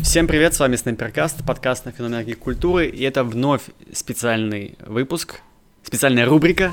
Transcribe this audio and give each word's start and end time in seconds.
Всем 0.00 0.26
привет, 0.26 0.54
с 0.54 0.58
вами 0.58 0.76
Снайперкаст, 0.76 1.44
подкаст 1.44 1.84
на 1.84 1.92
феномен 1.92 2.34
культуры, 2.36 2.88
и 2.88 3.02
это 3.02 3.24
вновь 3.24 3.62
специальный 3.92 4.76
выпуск, 4.86 5.42
специальная 5.82 6.24
рубрика 6.24 6.72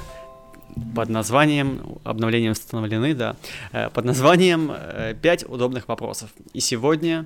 под 0.96 1.10
названием, 1.10 2.00
обновлением 2.06 2.54
установлены, 2.54 3.14
да, 3.14 3.36
э, 3.74 3.90
под 3.90 4.06
названием 4.06 4.72
«Пять 5.22 5.44
удобных 5.44 5.90
вопросов». 5.90 6.30
И 6.54 6.62
сегодня 6.62 7.26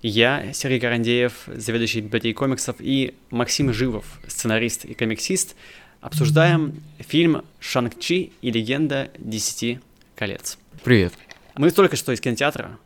я, 0.00 0.52
Сергей 0.52 0.78
Карандеев, 0.78 1.48
заведующий 1.48 2.02
библиотекой 2.02 2.34
комиксов, 2.34 2.76
и 2.78 3.14
Максим 3.30 3.72
Живов, 3.72 4.04
сценарист 4.28 4.84
и 4.84 4.94
комиксист, 4.94 5.56
обсуждаем 6.00 6.82
фильм 7.00 7.42
«Шанг-Чи 7.58 8.32
и 8.42 8.50
легенда 8.52 9.10
десяти 9.18 9.80
колец». 10.14 10.56
Привет. 10.84 11.14
Мы 11.56 11.72
только 11.72 11.96
что 11.96 12.12
из 12.12 12.20
кинотеатра, 12.20 12.78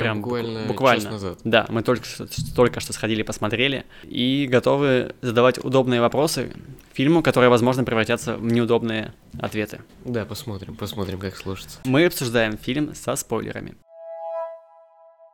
Прям, 0.00 0.22
Прям 0.22 0.22
буквально, 0.22 0.66
буквально. 0.66 1.02
час 1.02 1.12
назад. 1.12 1.38
Да, 1.44 1.66
мы 1.68 1.82
только 1.82 2.04
что, 2.06 2.26
только 2.54 2.80
что 2.80 2.92
сходили, 2.92 3.22
посмотрели 3.22 3.84
и 4.02 4.46
готовы 4.50 5.14
задавать 5.22 5.58
удобные 5.64 6.00
вопросы 6.00 6.52
фильму, 6.92 7.22
которые, 7.22 7.50
возможно, 7.50 7.84
превратятся 7.84 8.36
в 8.36 8.44
неудобные 8.44 9.12
ответы. 9.40 9.80
Да, 10.04 10.24
посмотрим, 10.24 10.76
посмотрим, 10.76 11.18
как 11.18 11.36
сложится. 11.36 11.78
Мы 11.84 12.04
обсуждаем 12.06 12.56
фильм 12.58 12.94
со 12.94 13.16
спойлерами. 13.16 13.74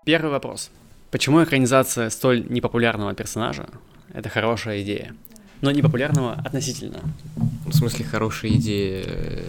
Первый 0.05 0.31
вопрос. 0.31 0.71
Почему 1.11 1.43
экранизация 1.43 2.09
столь 2.11 2.47
непопулярного 2.49 3.15
персонажа– 3.15 3.67
это 4.15 4.29
хорошая 4.29 4.83
идея? 4.83 5.15
Но 5.61 5.71
непопулярного 5.71 6.35
относительно. 6.45 7.01
В 7.67 7.73
смысле, 7.75 8.05
хорошая 8.07 8.53
идея. 8.53 9.05
э, 9.07 9.43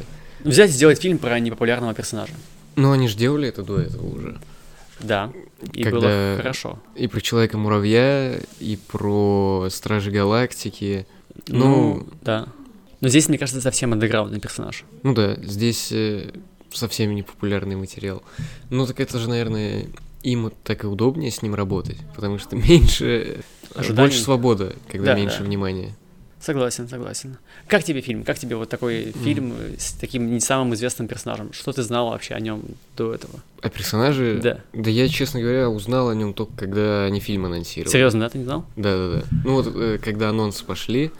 Взять 0.44 0.70
и 0.72 0.74
сделать 0.74 1.00
фильм 1.02 1.18
про 1.20 1.40
непопулярного 1.40 1.94
персонажа. 1.94 2.34
Ну, 2.76 2.92
они 2.92 3.08
же 3.08 3.16
делали 3.16 3.48
это 3.48 3.64
до 3.64 3.80
этого 3.80 4.08
уже. 4.08 4.40
Да, 5.02 5.32
и 5.74 5.84
Когда- 5.84 6.00
было 6.00 6.38
хорошо. 6.38 6.80
И 6.96 7.08
про 7.08 7.22
Человека-муравья, 7.22 8.40
и 8.60 8.78
про 8.88 9.68
Стражи 9.70 10.12
Галактики. 10.12 11.06
Ну, 11.48 11.58
Ну, 11.96 12.08
да. 12.22 12.48
Но 13.00 13.08
здесь, 13.08 13.28
мне 13.30 13.38
кажется, 13.38 13.62
совсем 13.62 13.94
андеграундный 13.94 14.40
персонаж. 14.40 14.84
ну 15.04 15.14
да, 15.16 15.36
здесь 15.42 15.92
э, 15.92 16.30
совсем 16.72 17.16
не 17.16 17.24
популярный 17.24 17.76
материал. 17.76 18.22
Ну, 18.70 18.86
так 18.86 19.00
это 19.00 19.18
же, 19.18 19.28
наверное, 19.28 19.88
им 20.24 20.52
так 20.64 20.84
и 20.84 20.88
удобнее 20.88 21.32
с 21.32 21.42
ним 21.42 21.56
работать, 21.56 21.98
потому 22.16 22.38
что 22.38 22.56
меньше... 22.58 23.06
э, 23.06 23.42
Ожиданий. 23.74 24.10
Больше 24.10 24.20
свобода, 24.22 24.76
когда 24.92 25.14
Да, 25.14 25.16
меньше 25.20 25.40
да. 25.40 25.46
внимания. 25.46 25.96
Согласен, 26.42 26.90
согласен. 26.90 27.38
Как 27.68 27.84
тебе 27.84 28.02
фильм? 28.02 28.24
Как 28.24 28.40
тебе 28.40 28.56
вот 28.56 28.68
такой 28.68 29.14
фильм 29.24 29.54
э, 29.58 29.76
с 29.78 29.92
таким 29.92 30.34
не 30.34 30.40
самым 30.40 30.74
известным 30.74 31.08
персонажем? 31.08 31.54
Что 31.54 31.72
ты 31.72 31.84
знал 31.84 32.10
вообще 32.10 32.34
о 32.34 32.40
нем 32.40 32.64
до 32.98 33.14
этого? 33.14 33.42
А 33.62 33.70
персонажи... 33.70 34.40
Да. 34.42 34.60
Да 34.74 34.90
я, 34.90 35.08
честно 35.08 35.40
говоря, 35.40 35.70
узнал 35.70 36.10
о 36.10 36.16
нем 36.16 36.34
только 36.34 36.54
когда 36.58 37.06
они 37.06 37.20
фильм 37.20 37.46
анонсировали. 37.46 37.92
Серьезно, 37.92 38.22
да, 38.22 38.30
ты 38.30 38.40
не 38.40 38.46
знал? 38.46 38.66
Да-да-да. 38.76 39.24
Ну 39.44 39.54
вот, 39.54 39.72
э, 39.76 40.00
когда 40.04 40.30
анонсы 40.30 40.66
пошли, 40.66 41.12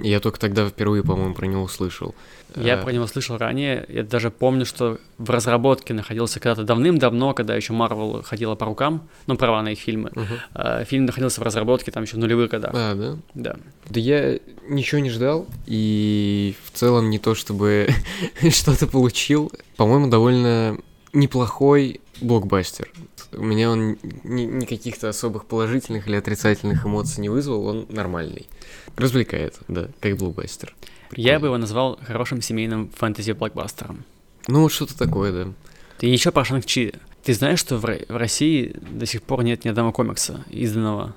я 0.00 0.20
только 0.20 0.38
тогда 0.38 0.68
впервые, 0.68 1.02
по-моему, 1.02 1.34
про 1.34 1.46
него 1.46 1.62
услышал. 1.62 2.14
Я 2.54 2.74
Э, 2.74 2.82
про 2.82 2.92
него 2.92 3.06
слышал 3.06 3.36
ранее. 3.36 3.84
Я 3.88 4.02
даже 4.02 4.30
помню, 4.30 4.64
что 4.64 4.98
в 5.18 5.30
разработке 5.30 5.94
находился 5.94 6.40
когда-то 6.40 6.64
давным-давно, 6.64 7.34
когда 7.34 7.54
еще 7.54 7.72
Марвел 7.72 8.22
ходила 8.22 8.54
по 8.54 8.66
рукам, 8.66 9.08
ну, 9.26 9.36
права 9.36 9.62
на 9.62 9.70
их 9.70 9.78
фильмы. 9.78 10.10
А, 10.54 10.84
Фильм 10.84 11.06
находился 11.06 11.40
в 11.40 11.44
разработке 11.44 11.90
там 11.90 12.04
еще 12.04 12.16
в 12.16 12.18
нулевых 12.18 12.50
годах. 12.50 12.72
А, 12.74 12.94
да? 12.94 13.16
Да. 13.34 13.56
Да 13.88 14.00
я 14.00 14.38
ничего 14.68 15.00
не 15.00 15.10
ждал, 15.10 15.46
и 15.66 16.54
в 16.64 16.76
целом 16.76 17.10
не 17.10 17.18
то 17.18 17.34
чтобы 17.34 17.88
что-то 18.50 18.86
получил. 18.86 19.52
По-моему, 19.76 20.08
довольно 20.08 20.78
неплохой 21.12 22.00
блокбастер. 22.20 22.90
У 23.32 23.44
меня 23.44 23.70
он 23.70 23.98
ни, 24.24 24.42
ни 24.42 24.64
каких-то 24.64 25.08
особых 25.08 25.46
положительных 25.46 26.08
или 26.08 26.16
отрицательных 26.16 26.86
эмоций 26.86 27.20
не 27.20 27.28
вызвал, 27.28 27.66
он 27.66 27.86
нормальный. 27.88 28.48
Развлекает, 28.96 29.58
да, 29.68 29.88
как 30.00 30.16
блокбастер. 30.16 30.74
Я 31.14 31.38
бы 31.38 31.48
его 31.48 31.58
назвал 31.58 31.98
хорошим 32.02 32.42
семейным 32.42 32.90
фэнтези-блокбастером. 32.96 34.04
Ну, 34.48 34.62
вот 34.62 34.72
что-то 34.72 34.96
такое, 34.96 35.32
да. 35.32 35.52
Ты 35.98 36.06
еще 36.06 36.30
про 36.30 36.44
Шанг-Чи. 36.44 36.94
Ты 37.22 37.34
знаешь, 37.34 37.58
что 37.58 37.76
в, 37.76 37.82
в 37.82 38.16
России 38.16 38.76
до 38.90 39.06
сих 39.06 39.22
пор 39.22 39.42
нет 39.42 39.64
ни 39.64 39.68
одного 39.68 39.92
комикса, 39.92 40.44
изданного 40.50 41.14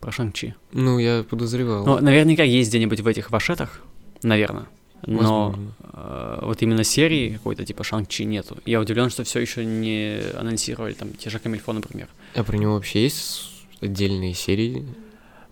про 0.00 0.12
Шанг-Чи? 0.12 0.54
Ну, 0.72 0.98
я 0.98 1.24
подозревал. 1.28 1.84
Ну, 1.84 2.00
наверняка 2.00 2.42
есть 2.42 2.70
где-нибудь 2.70 3.00
в 3.00 3.06
этих 3.06 3.30
вашетах, 3.30 3.80
наверное. 4.22 4.66
Но 5.06 5.54
э, 5.92 6.38
вот 6.42 6.62
именно 6.62 6.84
серии 6.84 7.30
какой-то 7.30 7.64
типа 7.64 7.84
Шанг-Чи 7.84 8.24
нету. 8.24 8.58
Я 8.66 8.80
удивлен, 8.80 9.10
что 9.10 9.24
все 9.24 9.40
еще 9.40 9.64
не 9.64 10.20
анонсировали 10.34 10.94
там 10.94 11.12
те 11.12 11.30
же 11.30 11.38
Камильфо, 11.38 11.72
например. 11.72 12.08
А 12.34 12.44
про 12.44 12.56
него 12.56 12.74
вообще 12.74 13.02
есть 13.02 13.50
отдельные 13.80 14.34
серии? 14.34 14.86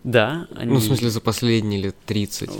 Да, 0.03 0.47
они... 0.55 0.73
Ну, 0.73 0.79
в 0.79 0.83
смысле, 0.83 1.09
за 1.09 1.21
последние 1.21 1.81
лет 1.81 1.95
30. 2.05 2.49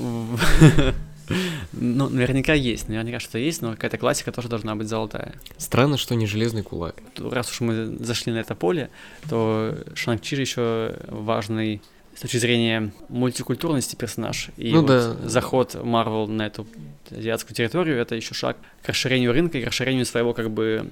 Ну, 1.71 2.09
наверняка 2.09 2.53
есть, 2.53 2.89
наверняка 2.89 3.19
что 3.19 3.37
есть, 3.37 3.61
но 3.61 3.71
какая-то 3.71 3.97
классика 3.97 4.31
тоже 4.31 4.49
должна 4.49 4.75
быть 4.75 4.87
золотая. 4.87 5.33
Странно, 5.57 5.97
что 5.97 6.15
не 6.15 6.27
железный 6.27 6.63
кулак. 6.63 6.95
Раз 7.17 7.49
уж 7.49 7.61
мы 7.61 7.97
зашли 7.99 8.33
на 8.33 8.39
это 8.39 8.55
поле, 8.55 8.89
то 9.29 9.75
Шанг-Чи 9.95 10.35
еще 10.35 10.97
важный 11.07 11.81
с 12.15 12.21
точки 12.21 12.37
зрения 12.37 12.93
мультикультурности 13.09 13.95
персонаж. 13.95 14.49
И 14.57 14.71
Ну 14.71 14.81
вот 14.81 14.87
да. 14.87 15.13
заход 15.27 15.75
Marvel 15.75 16.27
на 16.27 16.47
эту 16.47 16.67
азиатскую 17.09 17.55
территорию 17.55 17.99
это 17.99 18.15
еще 18.15 18.33
шаг 18.33 18.57
к 18.83 18.89
расширению 18.89 19.31
рынка 19.33 19.57
и 19.57 19.63
к 19.63 19.67
расширению 19.67 20.05
своего 20.05 20.33
как 20.33 20.51
бы 20.51 20.89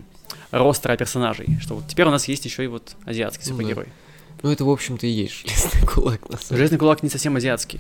ростра 0.52 0.96
персонажей. 0.98 1.58
Что 1.62 1.76
вот 1.76 1.88
теперь 1.88 2.06
у 2.08 2.12
нас 2.12 2.28
есть 2.28 2.46
еще 2.46 2.64
и 2.64 2.68
вот 2.68 2.96
азиатский 3.06 3.44
Ну 3.52 3.58
да. 3.58 3.64
супергерой. 3.64 3.88
Ну, 4.44 4.52
это, 4.52 4.66
в 4.66 4.70
общем-то, 4.70 5.06
и 5.06 5.10
есть 5.10 5.48
железный 5.48 5.88
кулак, 5.88 6.22
на 6.30 6.38
самом 6.38 6.50
деле. 6.50 6.58
Железный 6.58 6.78
кулак 6.80 7.04
не 7.04 7.10
совсем 7.10 7.36
азиатский. 7.36 7.80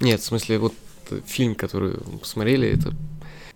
Нет, 0.00 0.20
в 0.20 0.24
смысле, 0.24 0.58
вот 0.58 0.74
фильм, 1.26 1.54
который 1.54 1.94
мы 2.12 2.18
посмотрели, 2.18 2.68
это... 2.68 2.92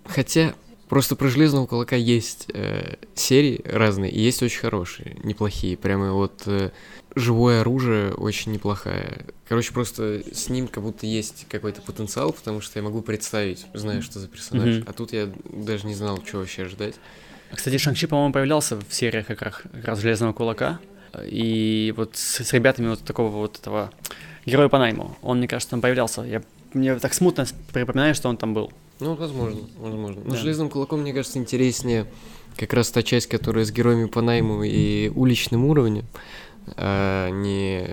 Хотя, 0.06 0.54
просто 0.88 1.16
про 1.16 1.28
Железного 1.28 1.66
Кулака 1.66 1.96
есть 1.96 2.46
э, 2.54 2.94
серии 3.14 3.60
разные, 3.64 4.10
и 4.10 4.20
есть 4.20 4.42
очень 4.42 4.60
хорошие, 4.60 5.18
неплохие. 5.22 5.76
Прямо 5.76 6.12
вот 6.12 6.42
э, 6.46 6.70
живое 7.14 7.60
оружие 7.60 8.12
очень 8.14 8.52
неплохая. 8.52 9.26
Короче, 9.48 9.72
просто 9.72 10.22
с 10.32 10.48
ним 10.48 10.68
как 10.68 10.82
будто 10.82 11.06
есть 11.06 11.46
какой-то 11.48 11.82
потенциал, 11.82 12.32
потому 12.32 12.60
что 12.60 12.78
я 12.78 12.82
могу 12.82 13.02
представить, 13.02 13.66
знаю, 13.74 14.02
что 14.02 14.18
за 14.20 14.28
персонаж. 14.28 14.76
Мгм. 14.76 14.84
А 14.86 14.92
тут 14.92 15.12
я 15.12 15.30
даже 15.44 15.86
не 15.86 15.94
знал, 15.94 16.22
что 16.24 16.38
вообще 16.38 16.66
ждать. 16.66 16.94
А, 17.52 17.56
Кстати, 17.56 17.78
Шанг-Чи, 17.78 18.06
по-моему, 18.06 18.32
появлялся 18.32 18.76
в 18.76 18.92
сериях 18.94 19.26
как 19.26 19.42
раз, 19.42 19.54
как 19.72 19.84
раз 19.84 19.98
Железного 19.98 20.32
Кулака. 20.32 20.78
И 21.26 21.92
вот 21.96 22.16
с, 22.16 22.44
с 22.44 22.52
ребятами 22.52 22.88
вот 22.88 23.00
такого 23.02 23.28
вот 23.30 23.58
этого 23.58 23.90
героя 24.46 24.68
по 24.68 24.78
найму. 24.78 25.16
Он, 25.22 25.38
мне 25.38 25.48
кажется, 25.48 25.70
там 25.70 25.80
появлялся. 25.80 26.22
Я 26.22 26.42
мне 26.72 26.94
так 27.00 27.12
смутно 27.14 27.46
припоминаю, 27.72 28.14
что 28.14 28.28
он 28.28 28.36
там 28.36 28.54
был. 28.54 28.72
Ну, 29.00 29.14
возможно, 29.14 29.60
возможно. 29.78 30.22
Но 30.24 30.30
Да. 30.32 30.36
железным 30.36 30.68
кулаком, 30.70 31.00
мне 31.00 31.12
кажется, 31.12 31.38
интереснее 31.38 32.06
как 32.56 32.72
раз 32.72 32.90
та 32.90 33.02
часть, 33.02 33.26
которая 33.26 33.64
с 33.64 33.72
героями 33.72 34.06
по 34.06 34.20
найму 34.22 34.62
и 34.62 35.08
уличным 35.08 35.64
уровнем, 35.64 36.04
а 36.76 37.28
не 37.30 37.86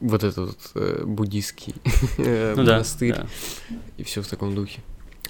вот 0.00 0.24
этот 0.24 0.36
вот, 0.36 0.70
э, 0.74 1.04
буддийский 1.04 1.74
э, 2.18 2.54
Ну 2.56 2.64
да, 2.64 2.72
монастырь 2.72 3.14
да. 3.14 3.26
и 3.96 4.02
все 4.02 4.22
в 4.22 4.28
таком 4.28 4.54
духе. 4.54 4.80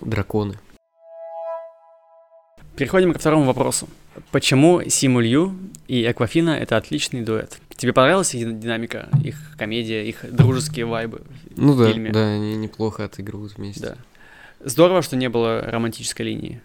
Драконы. 0.00 0.58
Переходим 2.76 3.12
ко 3.12 3.18
второму 3.18 3.44
вопросу. 3.44 3.86
Почему 4.30 4.82
Симу 4.88 5.20
Лью 5.20 5.54
и 5.88 6.04
Аквафина— 6.04 6.50
это 6.60 6.76
отличный 6.76 7.20
дуэт? 7.22 7.58
Тебе 7.76 7.92
понравилась 7.92 8.34
их 8.34 8.58
динамика, 8.58 9.08
их 9.22 9.36
комедия, 9.58 10.06
их 10.08 10.24
дружеские 10.34 10.86
вайбы? 10.86 11.22
Ну 11.56 11.72
в 11.72 11.78
да, 11.78 11.90
фильме? 11.92 12.10
да, 12.10 12.34
они 12.34 12.56
неплохо 12.56 13.04
отыгрывают 13.04 13.56
вместе. 13.56 13.80
Да. 13.80 13.96
Здорово, 14.60 15.02
что 15.02 15.16
не 15.16 15.28
было 15.28 15.60
романтической 15.62 16.26
линии. 16.26 16.62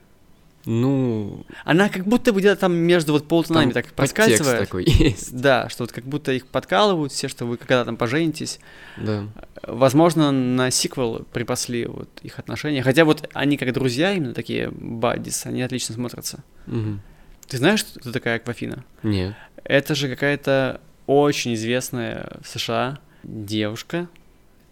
Ну, 0.69 1.45
Она 1.63 1.87
как 1.87 2.03
будто 2.05 2.33
бы 2.33 2.41
где-то 2.41 2.59
там 2.59 2.75
между 2.75 3.13
вот 3.13 3.25
полутонами 3.25 3.71
там 3.71 3.83
так 3.83 3.93
проскальзывает. 3.93 4.59
такой 4.59 4.83
есть. 4.85 5.33
Да, 5.33 5.69
что 5.69 5.83
вот 5.83 5.93
как 5.93 6.03
будто 6.03 6.33
их 6.33 6.45
подкалывают 6.45 7.13
все, 7.13 7.29
что 7.29 7.45
вы 7.45 7.55
когда 7.55 7.85
там 7.85 7.95
поженитесь. 7.95 8.59
Да. 8.97 9.27
Возможно, 9.63 10.31
на 10.31 10.69
сиквел 10.69 11.25
припасли 11.31 11.85
вот 11.85 12.09
их 12.21 12.37
отношения. 12.37 12.83
Хотя 12.83 13.05
вот 13.05 13.29
они 13.31 13.55
как 13.55 13.71
друзья, 13.71 14.11
именно 14.11 14.33
такие 14.33 14.69
баддис, 14.69 15.45
они 15.45 15.61
отлично 15.61 15.95
смотрятся. 15.95 16.43
Мгм. 16.65 17.01
Ты 17.47 17.57
знаешь, 17.59 17.85
кто 17.85 18.11
такая 18.11 18.35
Аквафина? 18.35 18.83
Нет. 19.03 19.35
Это 19.63 19.95
же 19.95 20.09
какая-то 20.09 20.81
очень 21.05 21.53
известная 21.53 22.39
в 22.41 22.47
США 22.49 22.99
девушка, 23.23 24.09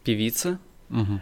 певица. 0.03 0.59
Мгм. 0.89 1.21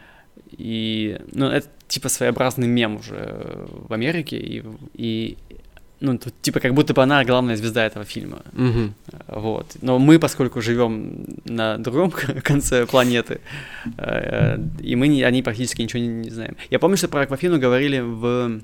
И, 0.49 1.19
ну, 1.31 1.45
это 1.45 1.67
типа 1.93 2.09
своеобразный 2.09 2.67
мем 2.67 2.95
уже 2.95 3.15
э, 3.15 3.67
в 3.87 3.93
Америке. 3.93 4.37
И, 4.37 4.63
и 4.95 5.37
ну, 5.99 6.17
тут, 6.17 6.33
типа, 6.41 6.59
как 6.59 6.73
будто 6.73 6.93
бы 6.93 7.03
она 7.03 7.23
главная 7.23 7.55
звезда 7.55 7.85
этого 7.85 8.03
фильма. 8.03 8.41
Мгм. 8.53 8.95
Вот. 9.27 9.77
Но 9.81 9.99
мы, 9.99 10.17
поскольку 10.17 10.59
живем 10.61 11.25
на 11.45 11.77
другом 11.77 12.11
конце 12.43 12.87
планеты, 12.87 13.41
э, 13.97 14.57
и 14.79 14.95
мы 14.95 15.07
не, 15.07 15.23
о 15.23 15.29
ней 15.29 15.43
практически 15.43 15.83
ничего 15.83 16.01
не, 16.01 16.07
не 16.07 16.29
знаем. 16.31 16.57
Я 16.71 16.79
помню, 16.79 16.97
что 16.97 17.07
про 17.07 17.21
Аквафину 17.21 17.59
говорили 17.59 17.99
в, 17.99 18.61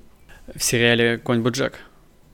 в 0.55 0.63
сериале 0.63 1.19
«Конь 1.19 1.41
Боджек». 1.41 1.73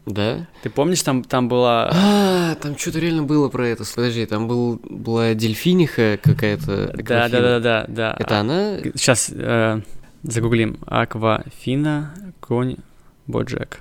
Да? 0.05 0.47
Ты 0.63 0.69
помнишь, 0.69 1.01
там, 1.01 1.23
там 1.23 1.49
была... 1.49 1.89
А, 1.91 2.55
там 2.61 2.77
что-то 2.77 2.99
реально 2.99 3.23
было 3.23 3.49
про 3.49 3.67
это. 3.67 3.83
Подожди, 3.95 4.25
там 4.27 4.47
был, 4.47 4.79
была 4.83 5.33
дельфиниха 5.33 6.19
какая-то. 6.21 6.93
Да, 6.95 7.27
да, 7.27 7.41
да, 7.41 7.59
да, 7.59 7.85
да. 7.87 8.15
Это 8.19 8.39
она? 8.39 8.77
Сейчас 8.93 9.31
э, 9.33 9.81
загуглим. 10.31 10.77
Аквафина, 10.85 12.13
конь, 12.39 12.77
Боджек. 13.27 13.79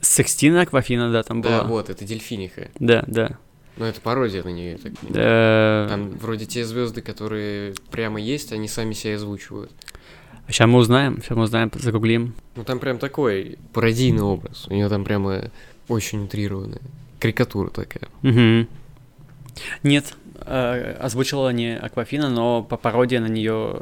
Секстина 0.00 0.62
Аквафина, 0.62 1.12
да, 1.12 1.22
там 1.22 1.42
была. 1.42 1.62
Да, 1.62 1.64
вот, 1.64 1.90
это 1.90 2.04
дельфиниха. 2.04 2.70
Да, 2.78 3.04
да. 3.06 3.38
Ну, 3.76 3.86
это 3.86 4.00
пародия 4.00 4.42
на 4.42 4.48
нее, 4.50 4.76
так 4.76 4.92
понимаю. 4.98 5.24
Э, 5.24 5.86
Там 5.88 6.10
вроде 6.18 6.44
те 6.44 6.64
звезды, 6.64 7.00
которые 7.00 7.74
прямо 7.90 8.20
есть, 8.20 8.52
они 8.52 8.68
сами 8.68 8.92
себя 8.92 9.14
озвучивают. 9.14 9.72
Сейчас 10.48 10.68
мы 10.68 10.78
узнаем, 10.78 11.22
сейчас 11.22 11.36
мы 11.36 11.44
узнаем, 11.44 11.70
загуглим. 11.74 12.34
Ну, 12.56 12.64
там 12.64 12.80
прям 12.80 12.98
такой 12.98 13.58
пародийный 13.72 14.22
образ. 14.22 14.66
У 14.68 14.74
нее 14.74 14.88
там 14.88 15.04
прямо 15.04 15.50
очень 15.88 16.24
утрированная. 16.24 16.82
Карикатура 17.20 17.70
такая. 17.70 18.10
Мгм. 18.22 18.68
Нет, 19.82 20.16
э, 20.44 20.96
озвучила 21.00 21.50
не 21.50 21.76
Аквафина, 21.78 22.28
но 22.28 22.62
по 22.62 22.76
пародия 22.76 23.20
на 23.20 23.28
нее 23.28 23.80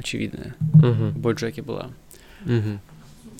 очевидная. 0.00 0.56
Угу. 0.74 1.18
Боджеки 1.18 1.60
была. 1.60 1.90
Угу. 2.44 2.80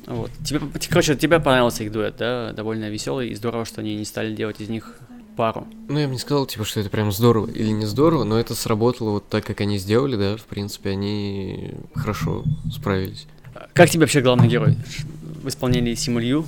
Вот. 0.06 0.30
Тебе, 0.44 0.60
короче, 0.88 1.16
тебе 1.16 1.40
понравился 1.40 1.84
их 1.84 1.92
дуэт, 1.92 2.16
да? 2.18 2.52
Довольно 2.52 2.88
веселый, 2.90 3.30
и 3.30 3.34
здорово, 3.34 3.64
что 3.64 3.80
они 3.80 3.96
не 3.96 4.04
стали 4.04 4.34
делать 4.34 4.60
из 4.60 4.68
них 4.68 4.96
пару. 5.36 5.66
Ну, 5.88 5.98
я 5.98 6.06
бы 6.06 6.12
не 6.12 6.18
сказал, 6.18 6.46
типа, 6.46 6.64
что 6.64 6.80
это 6.80 6.90
прям 6.90 7.12
здорово 7.12 7.50
или 7.50 7.70
не 7.70 7.86
здорово, 7.86 8.24
но 8.24 8.38
это 8.38 8.54
сработало 8.54 9.10
вот 9.10 9.28
так, 9.28 9.44
как 9.44 9.60
они 9.60 9.78
сделали, 9.78 10.16
да, 10.16 10.36
в 10.36 10.44
принципе, 10.44 10.90
они 10.90 11.74
хорошо 11.94 12.44
справились. 12.70 13.26
Как 13.72 13.88
тебе 13.88 14.00
вообще 14.00 14.20
главный 14.20 14.48
герой 14.48 14.76
в 15.42 15.48
исполнении 15.48 15.94
Симулью? 15.94 16.44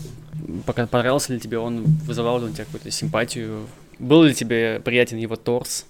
Пока 0.66 0.86
понравился 0.86 1.32
ли 1.32 1.40
тебе 1.40 1.58
он, 1.58 1.84
вызывал 2.04 2.38
ли 2.38 2.46
он 2.46 2.52
тебя 2.52 2.64
какую-то 2.64 2.90
симпатию? 2.90 3.66
Был 3.98 4.24
ли 4.24 4.34
тебе 4.34 4.80
приятен 4.84 5.18
его 5.18 5.36
торс, 5.36 5.86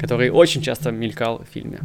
который 0.00 0.30
очень 0.30 0.62
часто 0.62 0.90
мелькал 0.90 1.38
в 1.38 1.52
фильме? 1.52 1.80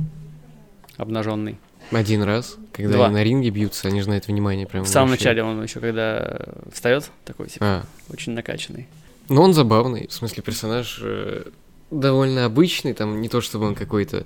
Обнаженный. 0.97 1.57
Один 1.91 2.23
раз, 2.23 2.57
когда 2.73 2.93
Два. 2.97 3.05
они 3.07 3.15
на 3.15 3.23
ринге 3.23 3.49
бьются, 3.51 3.87
они 3.87 4.01
же 4.01 4.09
на 4.09 4.13
это 4.17 4.31
внимание 4.31 4.65
прям 4.67 4.83
В 4.85 4.87
самом 4.87 5.09
вообще- 5.11 5.25
начале 5.25 5.43
он 5.43 5.63
еще 5.63 5.79
когда 5.79 6.39
встает, 6.73 7.09
такой 7.25 7.47
типа 7.47 7.65
А, 7.65 7.85
очень 8.11 8.33
накачанный. 8.33 8.87
ну 9.29 9.41
он 9.41 9.53
забавный, 9.53 10.07
в 10.07 10.13
смысле 10.13 10.43
персонаж 10.43 10.99
э, 11.01 11.43
довольно 11.91 12.45
обычный, 12.45 12.93
там 12.93 13.21
не 13.21 13.29
то 13.29 13.39
чтобы 13.41 13.65
он 13.67 13.75
какой-то 13.75 14.25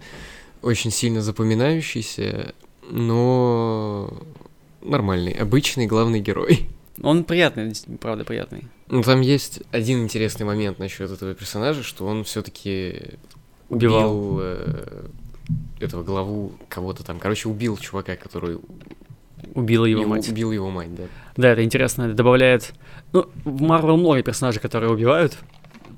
очень 0.62 0.92
сильно 0.92 1.22
запоминающийся, 1.22 2.54
но 2.90 4.14
нормальный, 4.82 5.32
обычный 5.34 5.86
главный 5.88 6.20
герой. 6.22 6.70
Он 7.02 7.24
приятный, 7.24 7.74
правда 8.02 8.26
приятный. 8.26 8.68
Ну, 8.88 9.04
там 9.04 9.22
есть 9.22 9.62
один 9.72 10.04
интересный 10.04 10.46
момент 10.46 10.80
насчет 10.80 11.10
этого 11.12 11.34
персонажа, 11.34 11.84
что 11.84 12.06
он 12.06 12.24
все-таки 12.26 13.14
Убивал. 13.70 14.18
убил 14.18 14.40
э, 14.42 15.06
этого 15.80 16.04
главу 16.04 16.54
кого-то 16.68 17.04
там. 17.04 17.20
Короче, 17.20 17.50
убил 17.50 17.78
чувака, 17.78 18.16
который 18.16 18.58
Убила 19.54 19.86
его 19.86 20.06
мать. 20.06 20.28
убил 20.30 20.52
его 20.52 20.70
мать, 20.70 20.94
да. 20.94 21.04
Да, 21.38 21.50
это 21.50 21.64
интересно, 21.64 22.04
это 22.04 22.14
добавляет... 22.14 22.74
Ну, 23.14 23.28
в 23.46 23.62
Марвел 23.62 23.98
много 23.98 24.22
персонажей, 24.22 24.62
которые 24.62 24.92
убивают, 24.92 25.38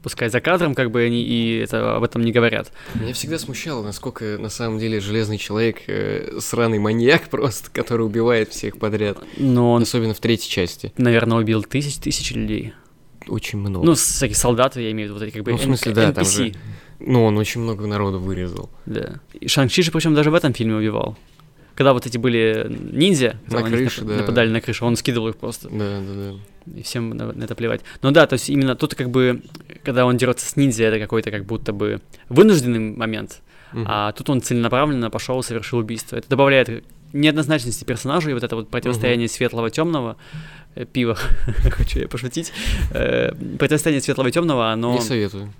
пускай 0.03 0.29
за 0.29 0.39
кадром, 0.41 0.75
как 0.75 0.91
бы 0.91 1.01
они 1.01 1.23
и 1.23 1.57
это, 1.57 1.95
об 1.97 2.03
этом 2.03 2.21
не 2.23 2.31
говорят. 2.31 2.71
Меня 2.93 3.13
всегда 3.13 3.39
смущало, 3.39 3.83
насколько 3.83 4.37
на 4.39 4.49
самом 4.49 4.77
деле 4.79 4.99
Железный 4.99 5.37
Человек 5.39 5.81
э, 5.87 6.37
сраный 6.39 6.77
маньяк 6.79 7.23
просто, 7.29 7.71
который 7.71 8.05
убивает 8.05 8.49
всех 8.49 8.77
подряд. 8.77 9.17
Но 9.37 9.73
он, 9.73 9.81
Особенно 9.81 10.13
в 10.13 10.19
третьей 10.19 10.49
части. 10.49 10.93
наверное, 10.97 11.39
убил 11.39 11.63
тысяч, 11.63 11.97
тысяч 11.97 12.31
людей. 12.33 12.73
Очень 13.27 13.59
много. 13.59 13.85
Ну, 13.85 13.93
всяких 13.95 14.37
солдат, 14.37 14.75
я 14.77 14.91
имею 14.91 15.09
в 15.09 15.11
виду, 15.11 15.19
вот 15.19 15.23
эти 15.27 15.33
как 15.33 15.43
бы 15.43 15.51
Ну, 15.51 15.57
в 15.57 15.61
смысле, 15.61 15.93
да, 15.93 16.11
там 16.13 16.23
NPC. 16.23 16.27
же- 16.47 16.53
Ну, 17.05 17.23
он 17.25 17.37
очень 17.37 17.61
много 17.61 17.87
народу 17.87 18.19
вырезал. 18.19 18.69
Да. 18.85 19.19
И 19.33 19.47
Шанг-Чи 19.47 19.81
же, 19.83 19.91
причем, 19.91 20.13
даже 20.15 20.29
в 20.31 20.33
этом 20.35 20.53
фильме 20.53 20.75
убивал. 20.75 21.17
Когда 21.75 21.93
вот 21.93 22.05
эти 22.05 22.17
были 22.17 22.67
ниндзя, 22.91 23.37
На 23.49 23.63
крыше, 23.63 24.01
нап- 24.01 24.07
да. 24.07 24.15
нападали 24.17 24.49
на 24.49 24.61
крышу, 24.61 24.85
он 24.85 24.95
скидывал 24.95 25.29
их 25.29 25.37
просто. 25.37 25.69
Да, 25.69 25.99
да, 26.01 26.13
да. 26.13 26.79
И 26.79 26.83
всем 26.83 27.09
на, 27.11 27.31
на 27.31 27.43
это 27.45 27.55
плевать. 27.55 27.81
Но 28.01 28.11
да, 28.11 28.27
то 28.27 28.33
есть 28.33 28.49
именно 28.49 28.75
тут 28.75 28.93
как 28.93 29.09
бы, 29.09 29.41
когда 29.83 30.05
он 30.05 30.17
дерется 30.17 30.45
с 30.45 30.55
ниндзя, 30.57 30.83
это 30.85 30.99
какой-то 30.99 31.31
как 31.31 31.45
будто 31.45 31.71
бы 31.73 32.01
вынужденный 32.29 32.95
момент, 32.95 33.41
Мгм. 33.73 33.85
а 33.87 34.11
тут 34.11 34.29
он 34.29 34.41
целенаправленно 34.41 35.09
пошел 35.09 35.39
и 35.39 35.43
совершил 35.43 35.79
убийство. 35.79 36.17
Это 36.17 36.29
добавляет 36.29 36.83
неоднозначности 37.13 37.83
персонажа 37.85 38.29
и 38.29 38.33
вот 38.33 38.43
это 38.43 38.55
вот 38.55 38.69
противостояние 38.69 39.27
светлого 39.29 39.69
темного 39.71 40.17
пива, 40.93 41.17
хочу 41.71 41.99
я 41.99 42.07
пошутить. 42.07 42.51
Э, 42.93 43.33
Противостояние 43.57 44.01
светлого 44.01 44.27
и 44.27 44.31
темного, 44.31 44.71
оно, 44.71 44.93
Не 44.93 45.01
советую. 45.01 45.51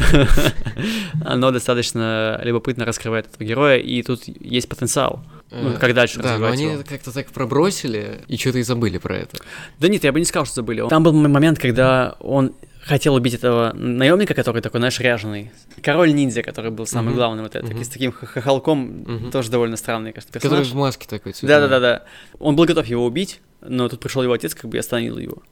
оно 1.24 1.50
достаточно 1.50 2.40
любопытно 2.42 2.84
раскрывает 2.84 3.26
этого 3.26 3.44
героя, 3.44 3.76
и 3.78 4.02
тут 4.02 4.22
есть 4.26 4.68
потенциал. 4.68 5.24
Ну, 5.50 5.70
Э, 5.72 5.78
как 5.78 5.92
дальше 5.94 6.16
Да, 6.18 6.22
но 6.22 6.28
развивать 6.46 6.52
они 6.54 6.64
его. 6.72 6.82
как-то 6.88 7.12
так 7.12 7.26
пробросили 7.30 8.20
и 8.26 8.38
что-то 8.38 8.58
и 8.58 8.62
забыли 8.62 8.96
про 8.98 9.18
это. 9.18 9.36
Да 9.78 9.88
нет, 9.88 10.02
я 10.02 10.10
бы 10.12 10.18
не 10.18 10.24
сказал, 10.24 10.46
что 10.46 10.54
забыли. 10.56 10.86
Там 10.88 11.02
был 11.02 11.12
момент, 11.12 11.58
когда 11.58 12.16
он 12.20 12.54
хотел 12.82 13.14
убить 13.14 13.34
этого 13.34 13.72
наемника, 13.74 14.32
который 14.32 14.62
такой, 14.62 14.80
знаешь, 14.80 14.98
ряженый. 14.98 15.52
Король 15.82 16.14
ниндзя, 16.14 16.42
который 16.42 16.70
был 16.70 16.86
самый 16.86 17.08
Мгм. 17.08 17.14
главный, 17.16 17.42
вот 17.42 17.54
этот, 17.54 17.70
Мгм. 17.74 17.84
с 17.84 17.88
таким 17.88 18.12
хохолком, 18.12 18.78
Мгм. 19.06 19.30
тоже 19.30 19.50
довольно 19.50 19.76
странный, 19.76 20.12
кажется, 20.12 20.32
Который 20.32 20.60
персонаж. 20.60 20.72
в 20.72 20.76
маске 20.76 21.06
такой. 21.06 21.34
Да-да-да-да. 21.42 22.04
Он 22.38 22.56
был 22.56 22.64
готов 22.64 22.86
его 22.86 23.04
убить, 23.04 23.40
но 23.60 23.88
тут 23.90 24.00
пришел 24.00 24.22
его 24.22 24.32
отец, 24.32 24.54
как 24.54 24.70
бы 24.70 24.78
и 24.78 24.80
остановил 24.80 25.18
его. 25.18 25.42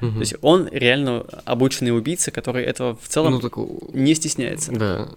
Мгм. 0.00 0.14
То 0.14 0.20
есть 0.20 0.34
он 0.42 0.68
реально 0.70 1.24
обученный 1.44 1.96
убийца, 1.96 2.30
который 2.30 2.64
этого 2.64 2.98
в 3.00 3.08
целом 3.08 3.32
Ну, 3.32 3.40
так, 3.40 3.56
не 3.94 4.14
стесняется. 4.14 4.72
да. 4.72 5.08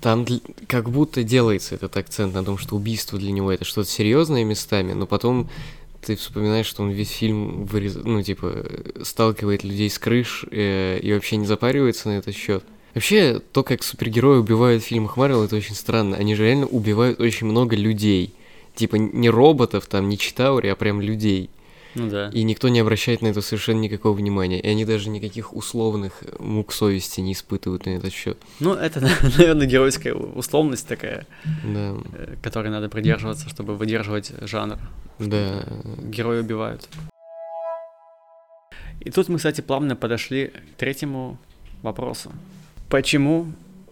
Там 0.00 0.26
как 0.68 0.90
будто 0.90 1.24
делается 1.24 1.74
этот 1.74 1.96
акцент 1.96 2.34
на 2.34 2.44
том, 2.44 2.58
что 2.58 2.76
убийство 2.76 3.18
для 3.18 3.32
него 3.32 3.50
это 3.50 3.64
что-то 3.64 3.88
серьезное 3.88 4.44
местами, 4.44 4.92
но 4.92 5.06
потом 5.06 5.48
ты 6.04 6.16
вспоминаешь, 6.16 6.66
что 6.66 6.82
он 6.82 6.90
весь 6.90 7.10
фильм 7.10 7.64
вырез... 7.64 7.96
ну, 7.96 8.22
типа, 8.22 8.64
сталкивает 9.02 9.64
людей 9.64 9.88
с 9.88 9.98
крыш 9.98 10.44
э, 10.50 10.98
и 11.00 11.12
вообще 11.12 11.36
не 11.36 11.46
запаривается 11.46 12.08
на 12.08 12.18
этот 12.18 12.36
счет. 12.36 12.62
Вообще, 12.94 13.40
то, 13.52 13.62
как 13.62 13.82
супергерои 13.82 14.38
убивают 14.38 14.82
в 14.82 14.86
фильмах 14.86 15.16
Марвел, 15.16 15.42
это 15.42 15.56
очень 15.56 15.74
странно. 15.74 16.16
Они 16.16 16.34
же 16.34 16.44
реально 16.44 16.66
убивают 16.66 17.18
очень 17.18 17.46
много 17.46 17.74
людей. 17.74 18.34
Типа, 18.74 18.96
не 18.96 19.28
роботов 19.28 19.86
там, 19.86 20.08
не 20.08 20.16
читаури, 20.18 20.68
а 20.68 20.76
прям 20.76 21.00
людей. 21.00 21.50
Ну 21.96 22.10
да. 22.10 22.28
И 22.28 22.42
никто 22.42 22.68
не 22.68 22.78
обращает 22.80 23.22
на 23.22 23.28
это 23.28 23.40
совершенно 23.40 23.80
никакого 23.80 24.14
внимания. 24.14 24.60
И 24.60 24.68
они 24.68 24.84
даже 24.84 25.08
никаких 25.08 25.54
условных 25.54 26.22
мук 26.38 26.72
совести 26.72 27.20
не 27.22 27.32
испытывают 27.32 27.86
на 27.86 27.90
этот 27.90 28.12
счет. 28.12 28.38
Ну, 28.60 28.74
это, 28.74 29.00
наверное, 29.38 29.66
геройская 29.66 30.12
условность 30.14 30.86
такая, 30.86 31.26
Да, 31.64 31.96
э, 32.12 32.36
которой 32.42 32.68
надо 32.68 32.88
придерживаться, 32.90 33.48
чтобы 33.48 33.76
выдерживать 33.76 34.32
жанр. 34.42 34.78
да. 35.18 35.64
Герои 36.02 36.40
убивают. 36.40 36.86
И 39.00 39.10
тут 39.10 39.28
мы, 39.28 39.38
кстати, 39.38 39.60
плавно 39.62 39.96
подошли 39.96 40.48
к 40.48 40.76
третьему 40.76 41.38
вопросу. 41.82 42.30
Почему 42.90 43.46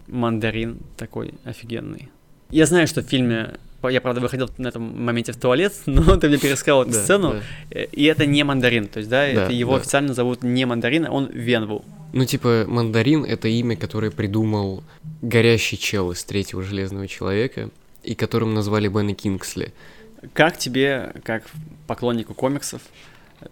мандарин 0.07 0.79
такой 0.97 1.33
офигенный? 1.43 2.09
Я 2.51 2.65
знаю, 2.65 2.87
что 2.87 3.01
в 3.01 3.05
фильме... 3.05 3.55
Я, 3.87 4.01
правда, 4.01 4.19
выходил 4.19 4.49
на 4.57 4.69
этом 4.69 5.03
моменте 5.03 5.31
в 5.31 5.37
туалет, 5.37 5.73
но 5.85 6.17
ты 6.17 6.27
мне 6.27 6.39
пересказал 6.39 6.83
эту 6.83 6.91
Да, 6.93 7.03
сцену, 7.03 7.31
да. 7.33 7.41
э, 7.69 7.85
и 7.91 8.05
это 8.05 8.25
не 8.25 8.43
мандарин. 8.43 8.87
То 8.87 8.97
есть, 8.99 9.09
да, 9.09 9.25
Да, 9.31 9.43
это 9.43 9.53
его 9.53 9.73
да. 9.73 9.81
официально 9.81 10.13
зовут 10.15 10.41
не 10.43 10.65
мандарин, 10.65 11.05
а 11.05 11.11
он 11.11 11.27
Венву. 11.31 11.85
Ну, 12.13 12.25
типа, 12.25 12.65
Мандарин— 12.67 13.25
это 13.25 13.47
имя, 13.47 13.75
которое 13.75 14.09
придумал 14.09 14.83
горящий 15.21 15.77
чел 15.77 16.11
из 16.11 16.23
третьего 16.23 16.63
Железного 16.63 17.07
Человека, 17.07 17.69
и 18.03 18.15
которым 18.15 18.53
назвали 18.53 18.87
Бена 18.87 19.13
Кингсли. 19.13 19.73
Как 20.33 20.57
тебе, 20.57 21.13
как 21.23 21.43
поклоннику 21.87 22.33
комиксов, 22.33 22.81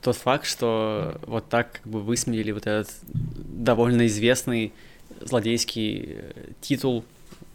тот 0.01 0.15
факт, 0.15 0.45
что 0.47 1.19
вот 1.27 1.47
так 1.49 1.73
как 1.73 1.87
бы 1.91 1.99
высмеяли 2.01 2.51
вот 2.51 2.65
этот 2.65 2.89
довольно 3.03 4.07
известный 4.07 4.71
злодейский 5.21 6.05
э, 6.07 6.31
титул 6.61 7.03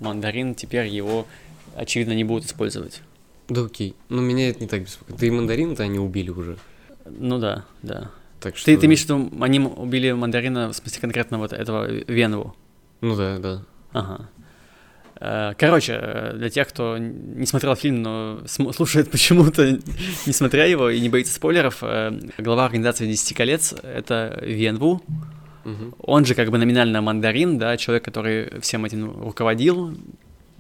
Мандарин, 0.01 0.55
теперь 0.55 0.87
его, 0.87 1.27
очевидно, 1.77 2.13
не 2.13 2.25
будут 2.25 2.47
использовать. 2.47 3.03
Да 3.49 3.65
окей. 3.65 3.95
Но 4.09 4.21
меня 4.21 4.51
это 4.51 4.61
не 4.61 4.67
так 4.67 4.83
беспокоит. 4.83 5.19
Да 5.19 5.27
и 5.27 5.31
Мандарина-то 5.31 5.83
они 5.83 5.99
убили 5.99 6.31
уже. 6.31 6.59
Ну 7.07 7.39
да, 7.39 7.65
да. 7.83 8.11
Так 8.41 8.57
что... 8.57 8.67
Ты, 8.67 8.77
ты 8.77 8.87
имеешь 8.87 9.01
в 9.01 9.05
виду, 9.05 9.31
они 9.41 9.59
убили 9.59 10.13
Мандарина, 10.13 10.69
в 10.69 10.75
смысле 10.75 11.01
конкретно 11.01 11.39
вот 11.39 11.53
этого 11.53 11.87
Венву? 11.91 12.55
Ну 13.01 13.17
да, 13.17 13.39
да. 13.39 13.63
Ага. 13.93 14.29
Э, 15.21 15.53
Короче, 15.59 15.99
э, 16.01 16.33
для 16.37 16.51
тех, 16.51 16.69
кто 16.69 16.99
не 16.99 17.47
смотрел 17.47 17.75
фильм, 17.75 18.03
но 18.03 18.41
слушает 18.47 19.11
почему-то, 19.11 19.79
не 20.27 20.33
смотря 20.33 20.65
его 20.65 20.91
и 20.91 21.01
не 21.01 21.09
боится 21.09 21.35
спойлеров, 21.35 21.79
э, 21.83 22.13
глава 22.39 22.67
организации 22.67 23.07
«Десяти 23.07 23.35
колец»— 23.35 23.75
это 23.83 24.39
Венву, 24.43 25.03
Мгм. 25.69 25.95
он 26.03 26.25
же 26.25 26.35
как 26.35 26.51
бы 26.51 26.59
номинально 26.59 27.01
мандарин, 27.03 27.59
да, 27.59 27.77
человек, 27.77 28.05
который 28.05 28.61
всем 28.61 28.85
этим 28.85 29.11
руководил 29.23 29.95